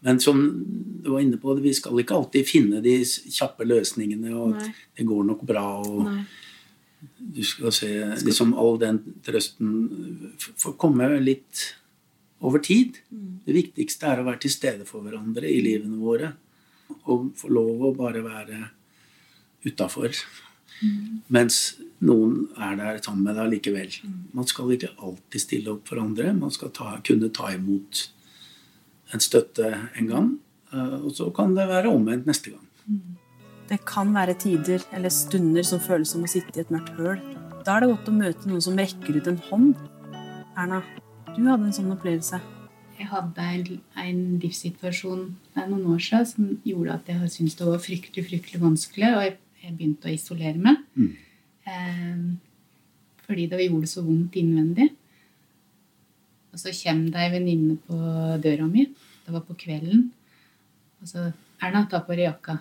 Men 0.00 0.20
som 0.24 0.38
du 1.04 1.10
var 1.12 1.20
inne 1.20 1.36
på, 1.40 1.54
vi 1.60 1.74
skal 1.76 2.00
ikke 2.00 2.16
alltid 2.16 2.48
finne 2.48 2.80
de 2.84 2.94
kjappe 3.04 3.66
løsningene, 3.68 4.32
og 4.32 4.54
Nei. 4.54 4.70
at 4.70 4.96
det 4.96 5.08
går 5.08 5.26
nok 5.28 5.44
bra. 5.48 5.66
og 5.84 6.06
Nei. 6.06 6.22
Du 7.20 7.40
skal 7.44 7.72
se 7.72 7.90
liksom 8.24 8.52
all 8.60 8.78
den 8.80 8.98
trøsten 9.24 9.70
får 10.60 10.74
komme 10.80 11.06
litt 11.20 11.62
over 12.44 12.60
tid. 12.64 12.98
Det 13.44 13.56
viktigste 13.56 14.08
er 14.08 14.20
å 14.20 14.26
være 14.26 14.42
til 14.44 14.52
stede 14.52 14.88
for 14.88 15.04
hverandre 15.04 15.48
i 15.48 15.60
livene 15.64 16.00
våre. 16.00 16.32
Og 17.12 17.30
få 17.38 17.52
lov 17.52 17.84
å 17.88 17.94
bare 17.96 18.24
være 18.24 18.60
utafor. 19.64 20.16
Mens 21.28 21.76
noen 22.00 22.48
er 22.56 22.76
der 22.78 23.00
sammen 23.04 23.26
med 23.26 23.36
deg 23.36 23.50
likevel. 23.54 23.96
Man 24.32 24.46
skal 24.48 24.72
ikke 24.72 24.94
alltid 24.96 25.42
stille 25.42 25.74
opp 25.74 25.88
for 25.90 26.00
andre. 26.00 26.32
Man 26.32 26.50
skal 26.54 26.72
ta, 26.72 26.94
kunne 27.04 27.28
ta 27.36 27.50
imot 27.52 28.06
en 29.12 29.20
støtte 29.20 29.72
en 29.98 30.06
gang. 30.08 30.30
eh, 30.72 30.96
Og 31.04 31.12
så 31.16 31.30
kan 31.34 31.54
det 31.56 31.68
være 31.68 31.90
omvendt 31.92 32.26
neste 32.26 32.50
gang. 32.54 32.66
Det 33.68 33.84
kan 33.86 34.14
være 34.14 34.34
tider 34.34 34.82
eller 34.92 35.08
stunder 35.10 35.62
som 35.62 35.78
føles 35.80 36.10
som 36.10 36.24
å 36.24 36.30
sitte 36.30 36.56
i 36.56 36.62
et 36.64 36.70
mørkt 36.70 36.96
høl. 36.96 37.20
Da 37.64 37.76
er 37.76 37.80
det 37.84 37.90
godt 37.92 38.08
å 38.08 38.16
møte 38.16 38.48
noen 38.48 38.62
som 38.64 38.78
rekker 38.78 39.20
ut 39.20 39.28
en 39.28 39.42
hånd. 39.50 39.74
Erna, 40.56 40.80
du 41.36 41.44
hadde 41.46 41.68
en 41.68 41.76
sånn 41.76 41.92
opplevelse. 41.92 42.40
Jeg 42.98 43.08
hadde 43.08 43.40
en, 43.40 43.80
en 43.96 44.18
livssituasjon 44.42 45.22
noen 45.56 45.86
år 45.92 46.02
siden 46.04 46.26
som 46.26 46.48
gjorde 46.64 46.96
at 46.98 47.06
jeg 47.08 47.30
syntes 47.32 47.56
det 47.56 47.68
var 47.68 47.78
fryktelig 47.80 48.26
fryktelig 48.26 48.60
vanskelig, 48.60 49.12
og 49.16 49.22
jeg, 49.24 49.36
jeg 49.62 49.76
begynte 49.76 50.08
å 50.08 50.14
isolere 50.14 50.58
meg. 50.58 50.76
Eh, 51.66 52.22
fordi 53.26 53.46
det 53.50 53.60
gjorde 53.68 53.80
det 53.86 53.92
så 53.92 54.02
vondt 54.06 54.36
innvendig. 54.40 54.88
Og 56.52 56.58
så 56.58 56.72
kommer 56.74 57.10
det 57.14 57.20
ei 57.22 57.30
venninne 57.36 57.76
på 57.86 57.96
døra 58.42 58.66
mi. 58.66 58.86
Det 59.26 59.32
var 59.34 59.44
på 59.46 59.54
kvelden. 59.54 60.10
Og 61.02 61.08
så 61.08 61.32
'Erna, 61.62 61.86
ta 61.88 62.00
på 62.00 62.16
deg 62.16 62.26
jakka. 62.32 62.58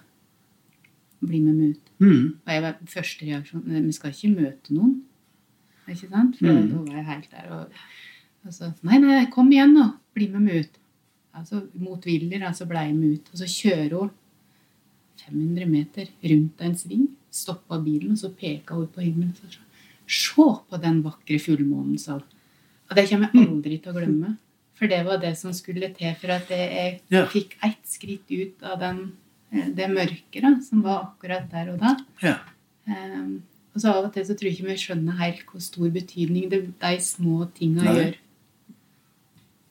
Bli 1.21 1.39
med 1.39 1.55
meg 1.55 1.69
ut.' 1.75 1.89
Mm. 1.99 2.35
Og 2.45 2.53
jeg 2.53 2.61
var 2.61 2.75
første 2.85 3.25
reaksjon 3.25 3.63
Vi 3.85 3.91
skal 3.91 4.11
ikke 4.11 4.35
møte 4.41 4.73
noen. 4.73 5.03
Ikke 5.87 6.09
sant? 6.09 6.37
For 6.37 6.45
Mm. 6.45 6.69
da 6.69 6.75
var 6.77 6.95
jeg 6.95 7.05
helt 7.05 7.31
der. 7.31 7.49
Og, 7.51 7.67
og 8.45 8.53
så 8.53 8.73
Nei, 8.83 8.97
nei, 8.99 9.25
kom 9.25 9.49
igjen, 9.51 9.73
nå. 9.73 9.93
Bli 10.13 10.27
med 10.27 10.41
meg 10.41 10.55
ut. 10.65 10.77
Altså, 11.35 11.67
motvillig 11.73 12.39
da, 12.39 12.51
så 12.51 12.65
ble 12.67 12.77
jeg 12.77 12.95
med 12.95 13.13
ut. 13.13 13.29
Og 13.33 13.37
så 13.39 13.45
kjører 13.45 13.99
hun 13.99 14.11
500 15.27 15.65
meter 15.69 16.09
rundt 16.31 16.61
en 16.61 16.75
sving. 16.75 17.07
Stoppa 17.31 17.79
bilen, 17.83 18.11
og 18.15 18.21
så 18.21 18.31
peka 18.33 18.75
hun 18.77 18.87
på 18.87 19.01
himmelen. 19.03 19.33
og 19.43 19.51
sa, 19.53 19.65
Se 20.09 20.33
på 20.69 20.81
den 20.81 21.03
vakre 21.05 21.37
fullmånen, 21.39 21.99
sa 21.99 22.13
hun. 22.13 22.23
Og 22.89 22.95
det 22.95 23.09
kommer 23.09 23.29
jeg 23.33 23.47
aldri 23.47 23.77
til 23.83 23.91
å 23.91 23.97
glemme. 23.99 24.37
For 24.79 24.87
det 24.87 25.03
var 25.05 25.19
det 25.21 25.35
som 25.37 25.51
skulle 25.53 25.93
til 25.93 26.15
for 26.15 26.31
at 26.31 26.47
jeg, 26.49 27.01
Ja. 27.11 27.25
fikk 27.27 27.57
ett 27.61 27.83
skritt 27.85 28.31
ut 28.31 28.63
av 28.63 28.79
den, 28.79 29.11
eh, 29.51 29.69
det 29.69 29.89
mørket 29.89 30.41
da, 30.41 30.59
som 30.61 30.81
var 30.81 31.03
akkurat 31.13 31.49
der 31.51 31.73
og 31.73 31.79
da. 31.79 31.97
Ja. 32.23 32.39
Um, 32.87 33.43
og 33.75 33.81
så 33.81 33.93
av 33.93 34.05
og 34.05 34.13
til 34.13 34.23
så 34.23 34.33
tror 34.35 34.49
jeg 34.49 34.57
ikke 34.57 34.69
vi 34.71 34.77
skjønner 34.81 35.17
helt 35.19 35.45
hvor 35.45 35.61
stor 35.61 35.89
betydning 35.89 36.49
det, 36.49 36.79
de 36.79 36.97
små 36.97 37.51
tinga 37.53 37.83
gjør. 37.83 38.15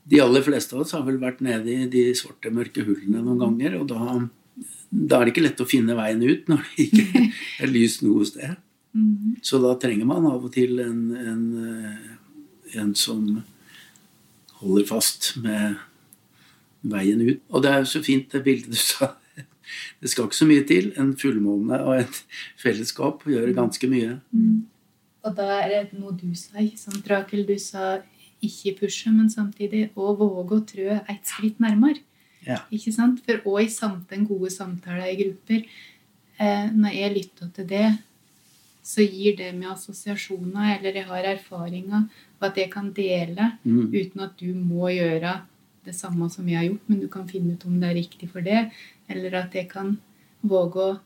De 0.08 0.20
aller 0.20 0.40
fleste 0.42 0.72
av 0.72 0.80
oss 0.80 0.92
har 0.92 1.02
vel 1.02 1.18
vært 1.18 1.40
nede 1.44 1.66
i 1.68 1.88
de 1.90 2.14
svarte, 2.16 2.52
mørke 2.54 2.84
hullene 2.84 3.20
noen 3.24 3.38
ganger, 3.42 3.80
og 3.80 3.88
da, 3.88 4.28
da 4.90 5.18
er 5.18 5.28
det 5.28 5.34
ikke 5.34 5.44
lett 5.44 5.60
å 5.60 5.68
finne 5.68 5.96
veien 5.98 6.22
ut 6.24 6.48
når 6.48 6.64
det 6.64 6.88
ikke 6.88 7.24
er 7.64 7.72
lys 7.72 8.00
noe 8.04 8.26
sted. 8.28 8.56
Så 9.44 9.60
da 9.62 9.74
trenger 9.78 10.08
man 10.08 10.26
av 10.26 10.46
og 10.48 10.52
til 10.54 10.80
en, 10.82 11.02
en, 11.14 11.42
eh, 11.68 12.78
en 12.80 12.94
som 12.98 13.22
holder 14.58 14.88
fast 14.88 15.34
med 15.42 15.76
veien 16.88 17.20
ut. 17.22 17.42
Og 17.52 17.62
det 17.62 17.70
er 17.72 17.84
jo 17.84 17.90
så 17.92 18.02
fint 18.02 18.32
det 18.32 18.42
bildet 18.46 18.74
du 18.74 18.80
sa. 18.80 19.14
Det 20.00 20.08
skal 20.08 20.24
ikke 20.24 20.38
så 20.38 20.46
mye 20.48 20.64
til. 20.64 20.92
En 20.96 21.12
fullmåne 21.18 21.76
og 21.84 21.98
et 22.00 22.20
fellesskap 22.56 23.26
gjør 23.28 23.52
ganske 23.52 23.90
mye. 23.90 24.14
Og 25.26 25.34
da 25.36 25.58
er 25.58 25.74
det 25.74 25.98
noe 25.98 26.14
du 26.16 26.30
sa, 26.38 26.62
som 26.80 26.96
Rakel? 27.04 27.44
Du 27.44 27.58
sa 27.60 27.98
ikke 28.40 28.78
pushe, 28.80 29.12
men 29.12 29.28
samtidig 29.28 29.90
å 29.98 30.14
våge 30.16 30.56
å 30.56 30.64
trø 30.64 30.96
et 30.96 31.28
skritt 31.28 31.60
nærmere. 31.60 32.00
Ja. 32.48 32.62
Ikke 32.72 32.92
sant? 32.94 33.20
For 33.26 33.42
òg 33.44 33.66
i 33.66 33.70
samtalen, 33.72 34.26
gode 34.28 34.50
samtaler 34.50 35.10
i 35.10 35.18
grupper, 35.20 35.64
eh, 36.40 36.70
når 36.72 36.94
jeg 36.96 37.14
lytter 37.14 37.50
til 37.54 37.66
det, 37.68 37.88
så 38.88 39.04
gir 39.04 39.36
det 39.36 39.50
meg 39.54 39.74
assosiasjoner, 39.74 40.78
eller 40.78 40.96
jeg 40.96 41.04
har 41.10 41.26
erfaringer, 41.34 42.06
og 42.40 42.46
at 42.48 42.56
jeg 42.56 42.70
kan 42.72 42.92
dele 42.96 43.52
Mm. 43.64 43.92
uten 43.92 44.20
at 44.24 44.36
du 44.40 44.54
må 44.54 44.88
gjøre 44.88 45.42
det 45.84 45.94
samme 45.94 46.30
som 46.30 46.48
jeg 46.48 46.56
har 46.56 46.68
gjort, 46.68 46.88
men 46.88 47.00
du 47.00 47.08
kan 47.08 47.28
finne 47.28 47.52
ut 47.52 47.66
om 47.66 47.80
det 47.80 47.90
er 47.90 47.94
riktig 48.00 48.30
for 48.30 48.40
det, 48.40 48.70
eller 49.08 49.34
at 49.44 49.52
jeg 49.54 49.68
kan 49.68 49.98
våge 50.42 50.76
å 50.76 51.00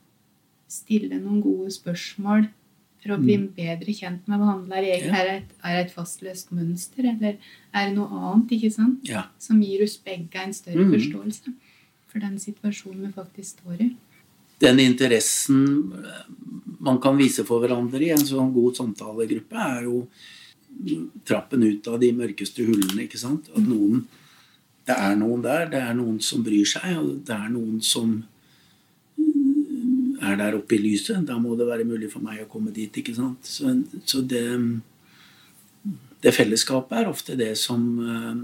stille 0.68 1.18
noen 1.20 1.42
gode 1.42 1.70
spørsmål 1.70 2.48
for 3.02 3.16
å 3.16 3.18
bli 3.18 3.34
bedre 3.56 3.94
kjent 3.96 4.28
med 4.30 4.38
behandler. 4.38 4.86
Er 4.86 5.08
er 5.10 5.30
et, 5.36 5.50
er 5.66 5.80
et 5.80 5.90
fastløst 5.90 6.52
mønster, 6.54 7.08
eller 7.10 7.34
er 7.74 7.88
det 7.88 7.96
noe 7.96 8.08
annet 8.20 8.54
ikke 8.56 8.70
sant? 8.70 9.02
Ja. 9.08 9.26
som 9.42 9.60
gir 9.62 9.82
oss 9.82 9.98
begge 9.98 10.38
en 10.38 10.54
større 10.54 10.86
mm. 10.86 10.94
forståelse 10.94 11.54
for 12.12 12.22
den 12.22 12.38
situasjonen 12.38 13.08
vi 13.08 13.12
faktisk 13.16 13.58
står 13.58 13.86
i? 13.88 13.92
den 14.62 14.80
interessen 14.80 15.92
eh, 16.04 16.24
man 16.78 17.00
kan 17.02 17.16
vise 17.18 17.44
for 17.46 17.62
hverandre 17.62 18.02
i 18.02 18.12
en 18.14 18.24
sånn 18.26 18.52
god 18.54 18.78
samtalegruppe, 18.78 19.58
er 19.58 19.86
jo 19.86 20.02
trappen 21.28 21.62
ut 21.66 21.88
av 21.90 21.98
de 22.02 22.10
mørkeste 22.16 22.64
hullene. 22.66 23.04
ikke 23.04 23.20
sant? 23.20 23.50
At 23.52 23.62
noen 23.66 24.04
det 24.88 24.96
er 24.96 25.14
noen 25.14 25.44
der. 25.44 25.68
Det 25.70 25.78
er 25.78 25.94
noen 25.94 26.18
som 26.24 26.42
bryr 26.42 26.66
seg, 26.66 26.96
og 26.98 27.20
det 27.26 27.34
er 27.36 27.50
noen 27.52 27.78
som 27.86 28.16
er 30.22 30.38
der 30.38 30.56
oppe 30.58 30.76
i 30.76 30.80
lyset. 30.82 31.24
Da 31.26 31.38
må 31.40 31.56
det 31.58 31.68
være 31.68 31.87
mulig 31.88 32.11
for 32.12 32.24
meg 32.24 32.44
å 32.44 32.50
komme 32.50 32.72
dit. 32.74 32.94
ikke 32.94 33.14
sant? 33.16 33.48
Så, 33.48 33.74
så 34.08 34.22
det, 34.22 34.44
det 36.22 36.35
fellesskapet 36.37 37.00
er 37.00 37.11
ofte 37.11 37.37
det 37.38 37.52
som 37.61 37.82
uh, 37.98 38.35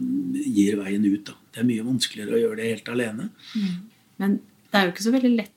gir 0.43 0.79
veien 0.81 1.07
ut. 1.07 1.23
Da. 1.31 1.37
Det 1.55 1.63
er 1.63 1.69
mye 1.71 1.87
vanskeligere 1.87 2.37
å 2.37 2.43
gjøre 2.43 2.61
det 2.61 2.73
helt 2.73 2.93
alene. 2.95 3.29
Mm. 3.55 3.77
Men 4.19 4.41
det 4.69 4.81
er 4.81 4.89
jo 4.89 4.95
ikke 4.97 5.09
så 5.09 5.15
veldig 5.15 5.37
lett 5.37 5.55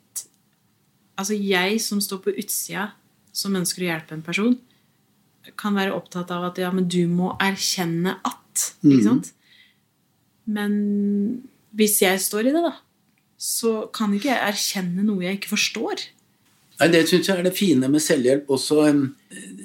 Altså 1.20 1.36
jeg 1.36 1.76
som 1.84 2.00
står 2.02 2.22
på 2.24 2.32
utsida, 2.40 2.88
som 3.36 3.54
ønsker 3.54 3.84
å 3.84 3.90
hjelpe 3.92 4.16
en 4.16 4.24
person, 4.26 4.56
kan 5.60 5.76
være 5.78 5.94
opptatt 5.94 6.32
av 6.34 6.48
at 6.48 6.58
ja, 6.58 6.72
men 6.74 6.88
du 6.90 7.04
må 7.12 7.36
erkjenne 7.42 8.16
at. 8.26 8.64
Ikke 8.82 9.04
sant? 9.06 9.30
Men 10.50 10.74
hvis 11.78 12.00
jeg 12.02 12.24
står 12.24 12.50
i 12.50 12.54
det, 12.56 12.64
da, 12.66 12.74
så 13.42 13.88
kan 13.94 14.12
ikke 14.14 14.30
jeg 14.30 14.50
erkjenne 14.52 15.06
noe 15.06 15.26
jeg 15.26 15.40
ikke 15.40 15.56
forstår. 15.56 16.04
Nei, 16.82 16.90
Det 16.94 17.08
syns 17.10 17.30
jeg 17.30 17.40
er 17.40 17.46
det 17.46 17.58
fine 17.58 17.90
med 17.90 18.04
selvhjelp 18.04 18.50
også. 18.54 18.84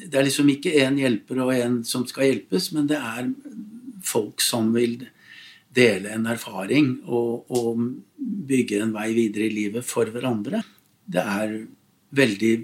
Det 0.06 0.16
er 0.16 0.24
liksom 0.24 0.48
ikke 0.52 0.72
én 0.80 0.96
hjelper 1.00 1.42
og 1.44 1.52
én 1.52 1.76
som 1.84 2.06
skal 2.08 2.30
hjelpes, 2.30 2.70
men 2.72 2.88
det 2.88 2.96
er 2.96 3.28
folk 4.06 4.40
som 4.44 4.72
vil 4.74 5.02
dele 5.76 6.14
en 6.14 6.24
erfaring 6.32 7.02
og, 7.04 7.50
og 7.52 7.82
bygge 8.16 8.80
en 8.80 8.94
vei 8.96 9.10
videre 9.16 9.48
i 9.48 9.52
livet 9.52 9.84
for 9.84 10.08
hverandre. 10.12 10.62
Det 11.04 11.20
er 11.20 11.56
veldig 12.16 12.54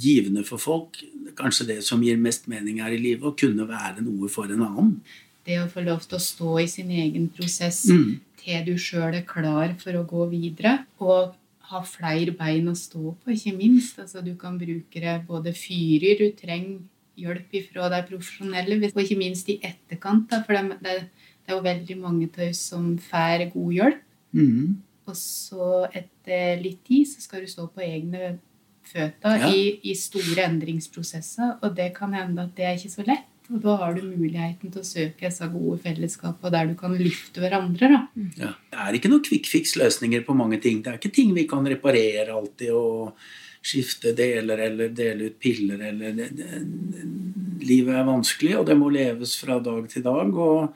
givende 0.00 0.44
for 0.48 0.62
folk. 0.62 1.02
Kanskje 1.36 1.66
det 1.74 1.80
som 1.84 2.00
gir 2.04 2.20
mest 2.20 2.48
mening 2.48 2.80
her 2.80 2.96
i 2.96 3.00
livet, 3.00 3.26
å 3.28 3.36
kunne 3.36 3.68
være 3.68 4.04
noe 4.06 4.28
for 4.32 4.48
en 4.48 4.64
annen. 4.64 4.94
Det 5.44 5.56
å 5.60 5.68
få 5.68 5.84
lov 5.84 6.04
til 6.06 6.16
å 6.16 6.22
stå 6.22 6.56
i 6.62 6.68
sin 6.68 6.90
egen 6.92 7.28
prosess 7.32 7.84
Mm. 7.90 8.20
Til 8.40 8.64
du 8.66 8.74
sjøl 8.80 9.14
er 9.20 9.26
klar 9.28 9.76
for 9.80 9.98
å 9.98 10.06
gå 10.08 10.26
videre. 10.32 10.80
Og 11.02 11.36
ha 11.70 11.82
flere 11.86 12.34
bein 12.34 12.66
å 12.70 12.74
stå 12.74 13.14
på, 13.14 13.30
ikke 13.34 13.54
minst. 13.54 13.98
Altså, 14.02 14.24
du 14.24 14.32
kan 14.38 14.58
bruke 14.58 15.02
det 15.02 15.20
både 15.28 15.52
fyrer 15.54 16.18
du 16.18 16.32
trenger 16.38 16.80
hjelp 17.20 17.54
ifra 17.60 17.90
de 17.92 18.00
profesjonelle, 18.08 18.78
og 18.90 19.02
ikke 19.02 19.18
minst 19.20 19.50
i 19.52 19.60
etterkant. 19.62 20.26
Da, 20.30 20.40
for 20.46 20.56
det, 20.56 20.80
det, 20.82 20.94
det 21.44 21.52
er 21.52 21.58
jo 21.58 21.64
veldig 21.66 21.98
mange 22.00 22.30
av 22.32 22.46
oss 22.48 22.62
som 22.72 22.94
får 23.10 23.50
god 23.54 23.74
hjelp. 23.76 24.06
Mm. 24.34 24.78
Og 25.10 25.16
så 25.18 25.70
etter 25.90 26.60
litt 26.62 26.82
tid 26.86 27.08
så 27.10 27.22
skal 27.22 27.44
du 27.44 27.50
stå 27.50 27.66
på 27.74 27.84
egne 27.86 28.36
føtter 28.90 29.44
Ja. 29.44 29.50
i, 29.52 29.78
i 29.86 29.94
store 29.98 30.46
endringsprosesser, 30.48 31.58
og 31.62 31.76
det 31.76 31.92
kan 31.94 32.14
hende 32.16 32.48
at 32.48 32.56
det 32.56 32.66
er 32.66 32.78
ikke 32.78 32.94
så 32.96 33.06
lett. 33.06 33.29
Og 33.50 33.58
da 33.64 33.74
har 33.80 33.96
du 33.96 34.04
muligheten 34.06 34.70
til 34.70 34.82
å 34.82 34.86
søke 34.86 35.26
disse 35.26 35.46
gode 35.50 35.80
fellesskapene 35.82 36.52
der 36.54 36.68
du 36.70 36.76
kan 36.78 36.94
løfte 36.94 37.42
hverandre. 37.42 37.88
da. 37.90 38.00
Ja. 38.38 38.50
Det 38.70 38.82
er 38.84 38.98
ikke 38.98 39.10
noen 39.10 39.24
quick 39.26 39.50
fix-løsninger 39.50 40.22
på 40.26 40.36
mange 40.38 40.60
ting. 40.62 40.84
Det 40.84 40.92
er 40.92 41.00
ikke 41.00 41.14
ting 41.16 41.32
vi 41.34 41.48
kan 41.50 41.66
reparere 41.66 42.30
alltid 42.36 42.70
og 42.76 43.16
skifte 43.60 44.14
deler 44.16 44.62
eller 44.68 44.94
dele 44.96 45.28
ut 45.28 45.40
piller 45.42 45.82
eller 45.90 46.14
det, 46.16 46.30
det, 46.38 46.62
Livet 47.60 47.92
er 47.92 48.06
vanskelig, 48.08 48.54
og 48.56 48.64
det 48.70 48.76
må 48.78 48.86
leves 48.88 49.34
fra 49.36 49.58
dag 49.60 49.84
til 49.90 50.06
dag. 50.06 50.30
Og 50.32 50.70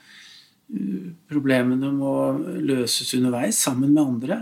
problemene 1.30 1.92
må 1.94 2.16
løses 2.60 3.14
underveis 3.16 3.62
sammen 3.64 3.94
med 3.94 4.02
andre. 4.02 4.40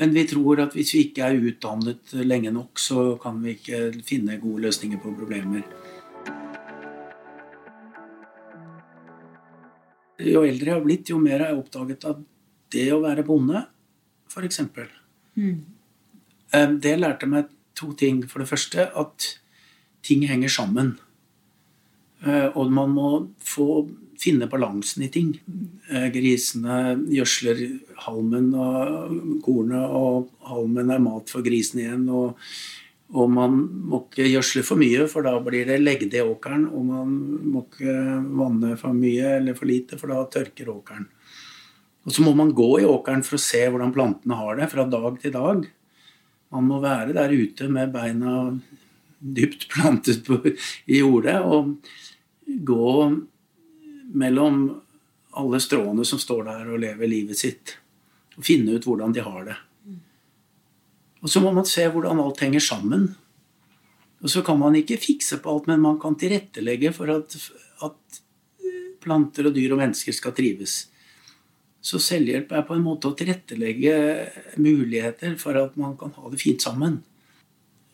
Men 0.00 0.14
vi 0.14 0.24
tror 0.26 0.64
at 0.64 0.74
hvis 0.74 0.94
vi 0.94 1.04
ikke 1.06 1.28
er 1.28 1.46
utdannet 1.50 2.16
lenge 2.24 2.50
nok, 2.54 2.78
så 2.78 3.14
kan 3.22 3.38
vi 3.44 3.54
ikke 3.58 4.02
finne 4.06 4.40
gode 4.42 4.64
løsninger 4.66 4.98
på 5.02 5.14
problemer. 5.18 5.62
Jo 10.20 10.42
eldre 10.44 10.70
jeg 10.72 10.76
har 10.76 10.84
blitt, 10.84 11.10
jo 11.12 11.18
mer 11.22 11.38
har 11.40 11.52
jeg 11.52 11.60
oppdaget 11.62 12.04
at 12.10 12.22
det 12.70 12.86
å 12.94 13.00
være 13.02 13.24
bonde, 13.26 13.64
f.eks. 14.30 14.60
Mm. 15.36 15.60
Det 16.82 16.96
lærte 16.98 17.28
meg 17.30 17.48
to 17.78 17.92
ting. 17.98 18.22
For 18.28 18.42
det 18.42 18.50
første 18.50 18.88
at 18.98 19.26
ting 20.06 20.26
henger 20.28 20.52
sammen. 20.52 20.94
Eh, 22.24 22.48
Og 22.54 22.70
man 22.72 22.92
må 22.94 23.08
få 23.40 23.88
finne 24.20 24.48
balansen 24.50 25.02
i 25.06 25.08
ting. 25.12 25.32
Eh, 25.88 26.08
Grisene 26.12 26.96
gjødsler 27.08 27.62
halmen 28.04 28.50
og 28.54 29.40
kornet, 29.44 29.86
og 29.88 30.28
halmen 30.50 30.90
er 30.92 31.00
mat 31.00 31.32
for 31.32 31.42
grisene 31.42 31.86
igjen. 31.86 32.08
og 32.10 32.36
og 33.10 33.30
man 33.34 33.56
må 33.90 34.04
ikke 34.04 34.28
gjødsle 34.28 34.62
for 34.66 34.78
mye, 34.78 35.06
for 35.10 35.26
da 35.26 35.32
blir 35.42 35.66
det 35.66 35.80
legde 35.82 36.20
i 36.20 36.22
åkeren. 36.22 36.68
Og 36.70 36.84
man 36.86 37.14
må 37.50 37.64
ikke 37.66 37.94
vanne 38.38 38.76
for 38.78 38.94
mye 38.94 39.32
eller 39.40 39.56
for 39.58 39.66
lite, 39.70 39.98
for 39.98 40.12
da 40.12 40.22
tørker 40.30 40.70
åkeren. 40.70 41.08
Og 42.06 42.14
så 42.14 42.22
må 42.22 42.32
man 42.38 42.54
gå 42.56 42.68
i 42.80 42.86
åkeren 42.88 43.24
for 43.26 43.36
å 43.36 43.42
se 43.42 43.64
hvordan 43.66 43.94
plantene 43.94 44.38
har 44.38 44.60
det 44.60 44.70
fra 44.70 44.86
dag 44.88 45.18
til 45.22 45.34
dag. 45.34 45.66
Man 46.54 46.68
må 46.70 46.78
være 46.82 47.16
der 47.16 47.34
ute 47.34 47.66
med 47.70 47.90
beina 47.94 48.36
dypt 49.20 49.66
plantet 49.74 50.22
på, 50.26 50.38
i 50.86 51.02
jordet 51.02 51.36
og 51.44 51.74
gå 52.46 52.92
mellom 54.22 54.62
alle 55.38 55.60
stråene 55.62 56.06
som 56.06 56.18
står 56.18 56.46
der 56.46 56.70
og 56.72 56.80
lever 56.82 57.10
livet 57.10 57.38
sitt. 57.38 57.74
Og 58.38 58.46
finne 58.46 58.78
ut 58.78 58.86
hvordan 58.86 59.12
de 59.14 59.26
har 59.26 59.44
det. 59.50 59.58
Og 61.20 61.28
så 61.28 61.42
må 61.44 61.52
man 61.52 61.68
se 61.68 61.84
hvordan 61.88 62.20
alt 62.22 62.40
henger 62.44 62.64
sammen. 62.64 63.10
Og 64.20 64.32
så 64.32 64.42
kan 64.44 64.58
man 64.60 64.76
ikke 64.76 65.00
fikse 65.00 65.40
på 65.40 65.52
alt, 65.52 65.68
men 65.68 65.82
man 65.84 65.98
kan 66.00 66.16
tilrettelegge 66.20 66.92
for 66.96 67.12
at, 67.12 67.36
at 67.84 68.20
planter 69.00 69.48
og 69.48 69.56
dyr 69.56 69.74
og 69.74 69.80
mennesker 69.80 70.16
skal 70.16 70.36
trives. 70.36 70.82
Så 71.80 72.00
selvhjelp 72.04 72.50
er 72.52 72.66
på 72.68 72.76
en 72.76 72.84
måte 72.84 73.08
å 73.08 73.16
tilrettelegge 73.16 73.94
muligheter 74.60 75.38
for 75.40 75.56
at 75.56 75.78
man 75.80 75.96
kan 76.00 76.12
ha 76.18 76.32
det 76.32 76.40
fint 76.42 76.60
sammen. 76.60 77.00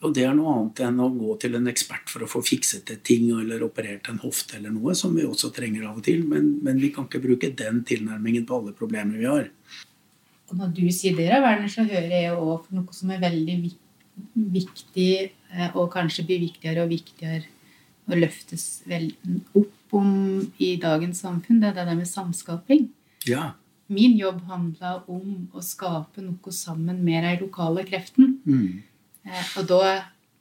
Og 0.05 0.12
det 0.15 0.27
er 0.27 0.35
noe 0.37 0.53
annet 0.53 0.83
enn 0.85 0.99
å 1.01 1.09
gå 1.15 1.37
til 1.41 1.57
en 1.57 1.71
ekspert 1.71 2.11
for 2.12 2.27
å 2.27 2.29
få 2.31 2.43
fikset 2.45 2.91
et 2.93 3.05
ting 3.07 3.31
eller 3.33 3.62
operert 3.65 4.11
en 4.11 4.21
hofte 4.21 4.59
eller 4.59 4.75
noe, 4.75 4.95
som 4.99 5.15
vi 5.17 5.25
også 5.25 5.53
trenger 5.57 5.87
av 5.89 6.03
og 6.03 6.05
til. 6.07 6.27
Men, 6.29 6.57
men 6.67 6.83
vi 6.83 6.91
kan 6.95 7.07
ikke 7.09 7.23
bruke 7.23 7.55
den 7.57 7.81
tilnærmingen 7.87 8.45
på 8.47 8.59
alle 8.59 8.75
problemer 8.77 9.17
vi 9.17 9.31
har. 9.31 9.49
Og 10.51 10.61
når 10.61 10.73
du 10.77 10.85
sier 10.95 11.17
det, 11.19 11.31
Werner, 11.43 11.69
så 11.71 11.85
hører 11.87 12.13
jeg 12.13 12.39
òg 12.39 12.71
noe 12.75 12.95
som 12.95 13.11
er 13.11 13.23
veldig 13.23 13.57
viktig, 14.55 15.11
eh, 15.53 15.71
og 15.75 15.91
kanskje 15.95 16.25
blir 16.29 16.45
viktigere 16.45 16.85
og 16.85 16.93
viktigere 16.95 17.45
og 18.07 18.21
løftes 18.23 18.67
opp 19.59 19.97
om 19.97 20.11
i 20.63 20.77
dagens 20.83 21.23
samfunn. 21.25 21.61
Det 21.63 21.73
er 21.73 21.79
det 21.81 21.87
der 21.89 21.99
med 21.99 22.11
samskaping. 22.11 22.89
Ja. 23.27 23.55
Min 23.91 24.17
jobb 24.19 24.45
handla 24.47 25.01
om 25.11 25.49
å 25.55 25.63
skape 25.63 26.23
noe 26.23 26.55
sammen 26.55 27.03
med 27.07 27.27
de 27.27 27.35
lokale 27.45 27.85
kreftene. 27.87 28.37
Mm. 28.47 28.83
Eh, 29.27 29.51
Og 29.59 29.67
da 29.67 29.83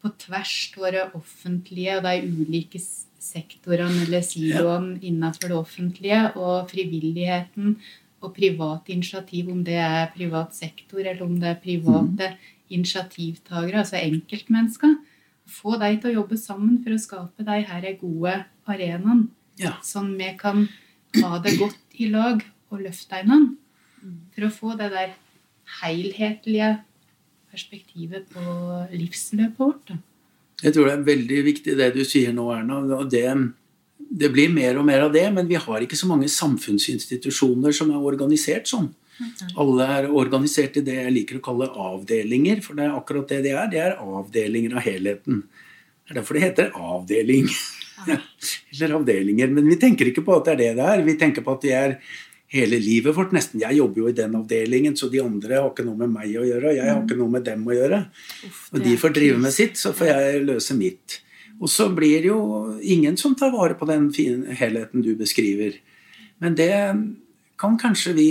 på 0.06 0.12
tvers 0.22 0.56
av 0.78 0.92
det 0.94 1.04
offentlige 1.18 1.98
og 1.98 2.06
de 2.06 2.30
ulike 2.30 2.82
sektorene 3.26 4.06
eller 4.06 4.22
siloene 4.22 5.00
innenfor 5.02 5.50
det 5.50 5.58
offentlige, 5.58 6.20
og 6.38 6.70
frivilligheten 6.70 7.80
og 8.26 8.34
private 8.36 8.92
initiativ, 8.94 9.50
om 9.54 9.64
det 9.68 9.78
er 9.82 10.12
privat 10.16 10.56
sektor 10.58 11.00
eller 11.06 11.24
om 11.26 11.36
det 11.40 11.50
er 11.54 11.60
private 11.64 12.32
initiativtagere, 12.74 13.84
altså 13.84 14.00
enkeltmennesker. 14.02 14.96
Få 15.48 15.76
de 15.80 15.92
til 16.02 16.10
å 16.12 16.16
jobbe 16.22 16.38
sammen 16.42 16.80
for 16.84 16.96
å 16.96 17.02
skape 17.02 17.46
de 17.46 17.60
her 17.70 17.86
gode 18.02 18.34
arenaene, 18.68 19.28
Ja. 19.60 19.78
sånn 19.84 20.18
vi 20.18 20.32
kan 20.38 20.68
ha 21.22 21.38
det 21.40 21.58
godt 21.60 21.78
i 22.00 22.10
lag 22.10 22.42
og 22.72 22.82
løfte 22.82 23.16
hverandre. 23.22 23.56
For 24.36 24.42
å 24.46 24.52
få 24.52 24.78
det 24.78 24.92
der 24.92 25.14
helhetlige 25.82 26.80
perspektivet 27.52 28.28
på 28.34 28.42
livsløpet 28.92 29.58
vårt. 29.58 29.94
Jeg 30.64 30.74
tror 30.74 30.86
det 30.90 30.94
er 31.00 31.08
veldig 31.08 31.40
viktig 31.46 31.78
det 31.78 31.94
du 31.96 32.04
sier 32.04 32.34
nå, 32.34 32.50
Erna. 32.52 32.80
og 32.98 33.10
det, 33.12 33.26
det 34.10 34.30
blir 34.34 34.52
mer 34.54 34.78
og 34.80 34.86
mer 34.88 35.08
av 35.08 35.14
det, 35.14 35.26
men 35.34 35.48
vi 35.50 35.58
har 35.60 35.84
ikke 35.84 35.98
så 36.00 36.10
mange 36.10 36.30
samfunnsinstitusjoner 36.32 37.76
som 37.76 37.92
er 37.92 38.06
organisert 38.12 38.70
sånn. 38.70 38.92
Alle 39.60 39.88
er 39.98 40.10
organisert 40.12 40.78
i 40.80 40.84
det 40.84 40.98
jeg 40.98 41.14
liker 41.16 41.40
å 41.40 41.46
kalle 41.46 41.70
avdelinger, 41.72 42.62
for 42.64 42.78
det 42.78 42.86
er 42.88 42.98
akkurat 42.98 43.32
det 43.32 43.42
de 43.46 43.56
er. 43.56 43.72
Det 43.72 43.82
er 43.82 43.98
avdelinger 44.04 44.76
av 44.76 44.86
helheten. 44.86 45.42
Det 46.06 46.14
er 46.14 46.20
derfor 46.20 46.38
det 46.38 46.46
heter 46.46 46.72
avdeling. 46.76 47.50
Eller 48.76 48.96
avdelinger. 49.00 49.52
Men 49.56 49.70
vi 49.72 49.80
tenker 49.82 50.12
ikke 50.12 50.26
på 50.26 50.36
at 50.38 50.50
det 50.50 50.56
er 50.56 50.62
det 50.62 50.72
det 50.82 50.88
er. 50.94 51.04
Vi 51.08 51.18
tenker 51.20 51.46
på 51.46 51.56
at 51.56 51.64
det 51.64 51.76
er 51.76 51.98
hele 52.56 52.80
livet 52.80 53.16
vårt 53.16 53.34
nesten. 53.36 53.64
Jeg 53.64 53.80
jobber 53.80 54.04
jo 54.04 54.12
i 54.12 54.18
den 54.18 54.36
avdelingen, 54.38 54.98
så 55.00 55.10
de 55.12 55.24
andre 55.24 55.62
har 55.62 55.72
ikke 55.72 55.88
noe 55.88 56.04
med 56.04 56.14
meg 56.14 56.36
å 56.36 56.46
gjøre. 56.46 56.72
Og 56.72 56.78
jeg 56.78 56.92
har 56.92 57.02
ikke 57.02 57.20
noe 57.20 57.36
med 57.38 57.48
dem 57.48 57.66
å 57.66 57.76
gjøre. 57.76 58.02
Og 58.74 58.84
de 58.84 58.98
får 59.02 59.16
drive 59.16 59.40
med 59.48 59.56
sitt, 59.56 59.80
så 59.80 59.96
får 59.96 60.12
jeg 60.12 60.44
løse 60.52 60.78
mitt. 60.78 61.22
Og 61.62 61.70
så 61.72 61.88
blir 61.96 62.22
det 62.22 62.30
jo 62.30 62.76
ingen 62.82 63.18
som 63.18 63.36
tar 63.36 63.54
vare 63.54 63.78
på 63.80 63.88
den 63.88 64.10
fine 64.14 64.56
helheten 64.60 65.04
du 65.04 65.14
beskriver. 65.16 65.78
Men 66.44 66.56
det 66.58 66.72
kan 67.60 67.78
kanskje 67.80 68.14
vi 68.18 68.28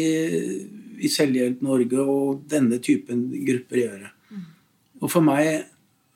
i 1.00 1.08
Selvhjelp 1.10 1.62
Norge 1.64 2.00
og 2.00 2.44
denne 2.50 2.78
typen 2.84 3.30
grupper 3.46 3.80
gjøre. 3.80 4.10
Og 5.00 5.10
for 5.10 5.24
meg, 5.24 5.64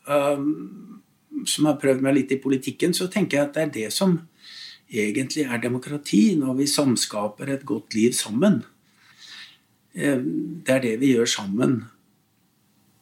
um, 0.08 1.00
som 1.48 1.68
har 1.68 1.80
prøvd 1.80 2.04
meg 2.04 2.16
litt 2.16 2.34
i 2.36 2.40
politikken, 2.42 2.94
så 2.94 3.08
tenker 3.12 3.38
jeg 3.38 3.48
at 3.48 3.56
det 3.56 3.64
er 3.64 3.74
det 3.74 3.92
som 3.92 4.18
egentlig 4.88 5.44
er 5.44 5.60
demokrati, 5.60 6.34
når 6.38 6.60
vi 6.62 6.70
samskaper 6.70 7.52
et 7.52 7.66
godt 7.68 7.94
liv 7.94 8.12
sammen. 8.16 8.62
Eh, 9.94 10.20
Det 10.64 10.74
er 10.74 10.80
det 10.80 11.00
vi 11.00 11.12
gjør 11.14 11.26
sammen. 11.26 11.84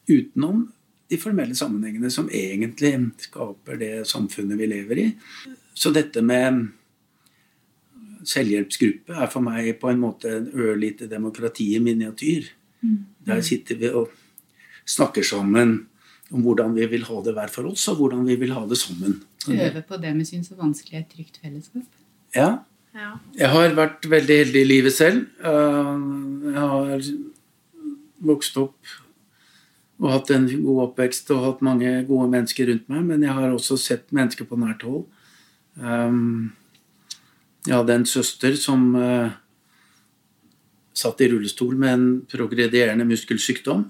Utenom 0.09 0.73
de 1.11 1.19
formelle 1.23 1.55
sammenhengene 1.55 2.11
som 2.11 2.29
egentlig 2.35 2.93
skaper 3.29 3.79
det 3.79 3.93
samfunnet 4.11 4.59
vi 4.59 4.67
lever 4.67 4.99
i. 4.99 5.07
Så 5.77 5.93
dette 5.95 6.23
med 6.25 6.65
selvhjelpsgruppe 8.27 9.15
er 9.23 9.29
for 9.31 9.45
meg 9.45 9.69
på 9.81 9.91
en 9.93 10.01
måte 10.03 10.31
en 10.41 10.49
ørlite 10.55 11.07
demokrati 11.11 11.69
i 11.77 11.83
miniatyr. 11.83 12.49
Der 13.27 13.43
sitter 13.45 13.79
vi 13.81 13.91
og 13.91 14.11
snakker 14.87 15.23
sammen 15.27 15.77
om 16.35 16.43
hvordan 16.43 16.75
vi 16.75 16.87
vil 16.91 17.05
ha 17.07 17.21
det 17.23 17.35
hver 17.37 17.51
for 17.55 17.69
oss, 17.71 17.87
og 17.91 18.01
hvordan 18.01 18.25
vi 18.27 18.35
vil 18.41 18.55
ha 18.55 18.65
det 18.67 18.79
sammen. 18.81 19.21
Øve 19.47 19.83
på 19.87 19.99
det 20.03 20.11
vi 20.19 20.25
syns 20.27 20.51
er 20.51 20.59
vanskelig 20.59 20.99
et 21.05 21.13
trygt 21.15 21.39
fellesskap. 21.43 21.87
Ja, 22.35 22.57
Ja. 22.97 23.11
Jeg 23.37 23.51
har 23.53 23.75
vært 23.77 24.07
veldig 24.09 24.37
heldig 24.41 24.61
i 24.63 24.65
livet 24.65 24.93
selv. 24.97 25.27
Eh, 25.45 25.97
Jeg 26.47 26.55
har 26.57 27.03
vokst 28.25 28.57
opp 28.57 28.77
og 29.97 30.13
hatt 30.13 30.31
en 30.35 30.47
god 30.51 30.83
oppvekst 30.91 31.31
og 31.33 31.45
hatt 31.45 31.65
mange 31.65 31.91
gode 32.09 32.29
mennesker 32.33 32.69
rundt 32.69 32.89
meg, 32.93 33.05
men 33.09 33.25
jeg 33.25 33.37
har 33.37 33.53
også 33.53 33.79
sett 33.81 34.13
mennesker 34.15 34.49
på 34.49 34.59
nært 34.61 34.85
hold. 34.85 35.07
Um, 35.81 36.53
Jeg 37.67 37.75
hadde 37.75 37.95
en 37.99 38.07
søster 38.07 38.55
som 38.55 38.95
uh, 38.95 39.33
satt 40.95 41.21
i 41.21 41.29
rullestol 41.33 41.75
med 41.75 41.93
en 41.93 42.07
progredierende 42.31 43.05
muskelsykdom. 43.09 43.89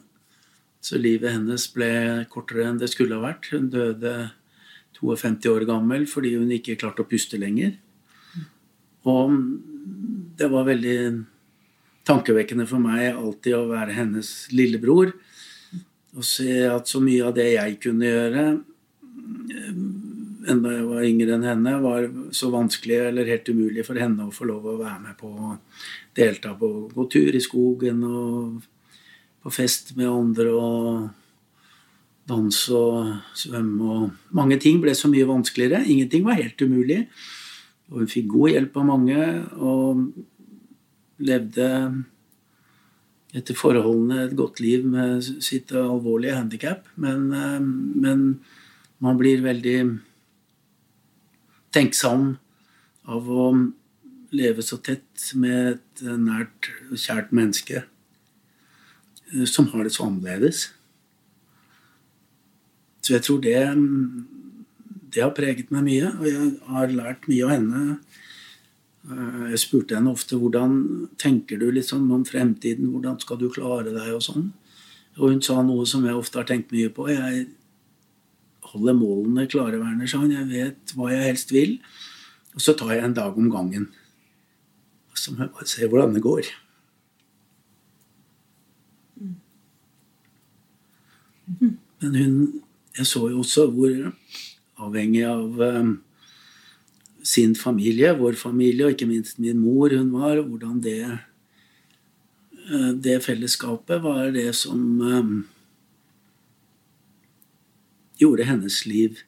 Så 0.81 0.97
livet 0.97 1.35
hennes 1.35 1.67
ble 1.75 1.91
kortere 2.33 2.71
enn 2.71 2.79
det 2.81 2.89
skulle 2.89 3.19
ha 3.19 3.27
vært. 3.27 3.51
Hun 3.53 3.69
døde 3.69 4.31
52 4.97 5.51
år 5.53 5.67
gammel 5.69 6.07
fordi 6.09 6.37
hun 6.39 6.55
ikke 6.55 6.79
klarte 6.81 7.05
å 7.05 7.11
puste 7.11 7.37
lenger. 7.37 7.75
Og 9.07 9.35
det 10.39 10.49
var 10.51 10.67
veldig 10.67 10.99
tankevekkende 12.07 12.67
for 12.71 12.83
meg 12.83 13.13
alltid 13.13 13.59
å 13.59 13.67
være 13.71 13.97
hennes 13.99 14.31
lillebror. 14.55 15.13
Og 16.17 16.25
se 16.25 16.63
at 16.69 16.89
så 16.89 17.01
mye 17.05 17.27
av 17.29 17.35
det 17.37 17.51
jeg 17.53 17.77
kunne 17.83 18.09
gjøre, 18.09 18.45
eh, 19.53 19.83
enda 20.53 20.73
jeg 20.73 20.87
var 20.89 21.09
yngre 21.11 21.37
enn 21.37 21.45
henne, 21.51 21.75
var 21.83 22.09
så 22.35 22.51
vanskelig 22.55 23.01
eller 23.11 23.29
helt 23.29 23.49
umulig 23.51 23.85
for 23.87 23.99
henne 24.01 24.29
å 24.29 24.35
få 24.35 24.49
lov 24.49 24.65
å 24.65 24.79
være 24.81 25.01
med 25.03 25.19
på 25.19 25.29
å 25.29 25.53
delta 26.17 26.55
på 26.57 26.71
gå 26.95 27.07
tur 27.13 27.37
i 27.37 27.43
skogen 27.43 28.03
og 28.07 28.63
på 29.43 29.53
fest 29.55 29.93
med 29.99 30.09
andre 30.09 30.53
og 30.55 31.09
danse 32.27 32.75
og 32.75 33.13
svømme 33.39 33.91
og 33.97 34.33
Mange 34.37 34.59
ting 34.61 34.81
ble 34.83 34.93
så 34.95 35.09
mye 35.09 35.27
vanskeligere. 35.29 35.87
Ingenting 35.87 36.25
var 36.27 36.37
helt 36.41 36.61
umulig. 36.61 37.07
Og 37.91 38.03
hun 38.03 38.11
fikk 38.11 38.27
god 38.33 38.51
hjelp 38.51 38.77
av 38.77 38.89
mange 38.89 39.21
og 39.55 40.03
levde 41.23 41.69
etter 43.37 43.57
forholdene 43.59 44.25
et 44.25 44.37
godt 44.39 44.61
liv 44.65 44.87
med 44.89 45.25
sitt 45.45 45.73
alvorlige 45.77 46.37
handikap. 46.39 46.87
Men, 46.97 47.33
eh, 47.33 47.61
men 47.61 48.41
man 48.99 49.19
blir 49.21 49.45
veldig 49.45 50.01
tenksom 51.77 52.37
av 53.07 53.29
å 53.29 53.51
leve 54.37 54.65
så 54.65 54.79
tett 54.83 55.31
med 55.39 55.77
et 55.77 56.03
nært 56.19 56.71
og 56.91 56.97
kjært 56.99 57.35
menneske 57.37 57.85
eh, 57.85 59.45
som 59.45 59.69
har 59.73 59.85
det 59.85 59.93
så 59.95 60.09
annerledes. 60.09 60.71
Så 63.05 63.15
jeg 63.15 63.23
tror 63.23 63.43
det, 63.45 63.61
det 65.15 65.23
har 65.23 65.35
preget 65.37 65.71
meg 65.71 65.85
mye, 65.87 66.09
og 66.17 66.27
jeg 66.27 66.49
har 66.73 66.95
lært 66.97 67.29
mye 67.31 67.45
av 67.47 67.53
henne. 67.55 67.83
Eh, 69.07 69.51
Jeg 69.53 69.63
spurte 69.63 69.97
henne 69.97 70.11
ofte 70.11 70.39
hvordan 70.39 71.09
tenker 71.21 71.61
du 71.61 71.71
liksom 71.71 72.11
om 72.13 72.25
fremtiden, 72.27 72.91
hvordan 72.91 73.21
skal 73.23 73.39
du 73.39 73.49
klare 73.53 73.93
deg 73.95 74.15
og 74.15 74.25
sånn. 74.25 74.51
Og 75.17 75.31
hun 75.31 75.43
sa 75.43 75.63
noe 75.63 75.87
som 75.89 76.05
jeg 76.05 76.19
ofte 76.19 76.41
har 76.41 76.49
tenkt 76.49 76.75
mye 76.75 76.91
på. 76.93 77.07
Jeg 77.09 77.47
holder 78.73 78.99
målene 78.99 79.47
klare, 79.49 79.79
Werner, 79.81 80.11
sa 80.11 80.21
hun. 80.21 80.35
Jeg 80.35 80.49
vet 80.51 80.97
hva 80.97 81.13
jeg 81.13 81.31
helst 81.31 81.55
vil. 81.55 81.79
Og 82.57 82.61
så 82.65 82.75
tar 82.77 82.93
jeg 82.97 83.05
en 83.05 83.17
dag 83.17 83.37
om 83.39 83.49
gangen. 83.53 83.89
Og 85.13 85.21
så 85.21 85.33
må 85.33 85.45
jeg 85.47 85.55
bare 85.55 85.71
se 85.71 85.89
hvordan 85.89 86.17
det 86.17 86.25
går. 86.27 86.51
Men 92.01 92.15
hun 92.17 92.63
Jeg 92.97 93.07
så 93.07 93.27
jo 93.29 93.43
også 93.43 93.67
hvor 93.77 93.93
avhengig 94.81 95.21
av 95.29 95.61
eh, 95.61 95.89
sin 97.27 97.55
familie, 97.59 98.13
vår 98.15 98.39
familie, 98.39 98.87
og 98.87 98.95
ikke 98.95 99.09
minst 99.11 99.41
min 99.43 99.59
mor 99.59 99.91
hun 99.91 100.13
var, 100.15 100.39
og 100.39 100.53
hvordan 100.53 100.81
det 100.85 101.01
eh, 101.03 102.93
det 103.03 103.19
fellesskapet 103.25 104.03
var 104.05 104.31
det 104.35 104.53
som 104.59 104.83
eh, 105.03 105.33
gjorde 108.23 108.47
hennes 108.47 108.79
liv 108.87 109.19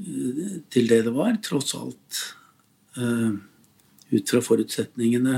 eh, 0.00 0.60
til 0.72 0.88
det 0.88 1.02
det 1.08 1.16
var, 1.16 1.36
tross 1.44 1.74
alt 1.78 2.22
ut 4.12 4.28
fra 4.28 4.40
forutsetningene 4.44 5.36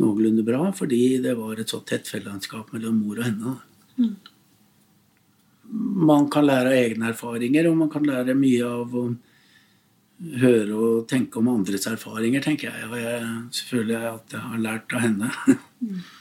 noenlunde 0.00 0.40
bra, 0.46 0.70
fordi 0.72 1.18
det 1.20 1.34
var 1.36 1.60
et 1.60 1.68
så 1.68 1.82
tett 1.84 2.08
fellesskap 2.08 2.70
mellom 2.72 3.02
mor 3.02 3.20
og 3.20 3.26
henne. 3.26 3.52
Man 6.08 6.30
kan 6.32 6.48
lære 6.48 6.72
av 6.72 6.78
egne 6.78 7.10
erfaringer, 7.12 7.68
og 7.68 7.76
man 7.82 7.92
kan 7.92 8.08
lære 8.08 8.36
mye 8.38 8.64
av 8.64 8.96
å 8.96 9.04
høre 10.22 10.74
og 10.76 11.08
tenke 11.10 11.40
om 11.40 11.50
andres 11.52 11.86
erfaringer, 11.90 12.42
tenker 12.44 12.70
jeg. 12.70 12.88
Og 12.90 12.98
jeg 13.00 13.64
føler 13.68 14.06
at 14.12 14.34
jeg 14.34 14.42
har 14.44 14.62
lært 14.62 14.94
av 14.94 15.04
henne. 15.04 15.30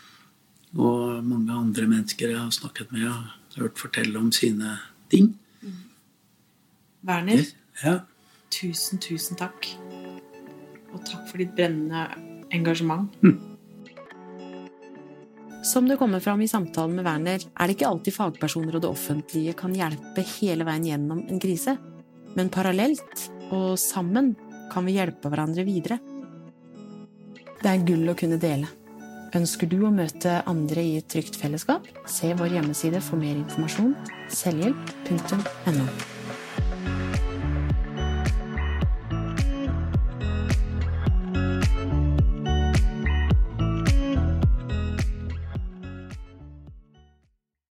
og 0.85 1.21
mange 1.27 1.53
andre 1.53 1.87
mennesker 1.89 2.33
jeg 2.33 2.39
har 2.39 2.51
snakket 2.55 2.91
med, 2.95 3.07
har 3.07 3.61
hørt 3.61 3.79
fortelle 3.81 4.17
om 4.19 4.31
sine 4.35 4.77
ting. 5.11 5.35
Werner, 7.07 7.45
Ja. 7.83 7.99
tusen, 8.53 8.99
tusen 9.01 9.37
takk. 9.39 9.67
Og 10.93 11.01
takk 11.07 11.27
for 11.29 11.41
ditt 11.41 11.55
brennende 11.55 12.07
engasjement. 12.51 13.09
Som 15.63 15.87
det 15.87 15.97
kommer 15.97 16.19
fram 16.19 16.41
i 16.41 16.49
samtalen 16.49 16.95
med 16.97 17.05
Werner, 17.05 17.39
er 17.39 17.67
det 17.67 17.75
ikke 17.77 17.89
alltid 17.89 18.13
fagpersoner 18.15 18.75
og 18.75 18.81
det 18.81 18.89
offentlige 18.89 19.53
kan 19.57 19.73
hjelpe 19.77 20.23
hele 20.39 20.65
veien 20.65 20.87
gjennom 20.89 21.21
en 21.29 21.41
krise. 21.41 21.77
Men 22.35 22.49
parallelt 22.49 23.29
og 23.51 23.79
sammen 23.79 24.33
kan 24.71 24.87
vi 24.87 24.95
hjelpe 24.97 25.31
hverandre 25.31 25.65
videre. 25.67 25.99
Det 27.61 27.69
er 27.69 27.83
gull 27.85 28.07
å 28.09 28.17
kunne 28.17 28.39
dele. 28.41 28.69
Ønsker 29.37 29.69
du 29.71 29.77
å 29.87 29.93
møte 29.95 30.41
andre 30.49 30.83
i 30.83 30.95
et 30.99 31.07
trygt 31.11 31.37
fellesskap? 31.39 31.85
Se 32.09 32.33
vår 32.35 32.57
hjemmeside 32.57 32.99
for 33.03 33.21
mer 33.21 33.37
informasjon 33.37 33.93
selvhjelp.no. 34.41 36.20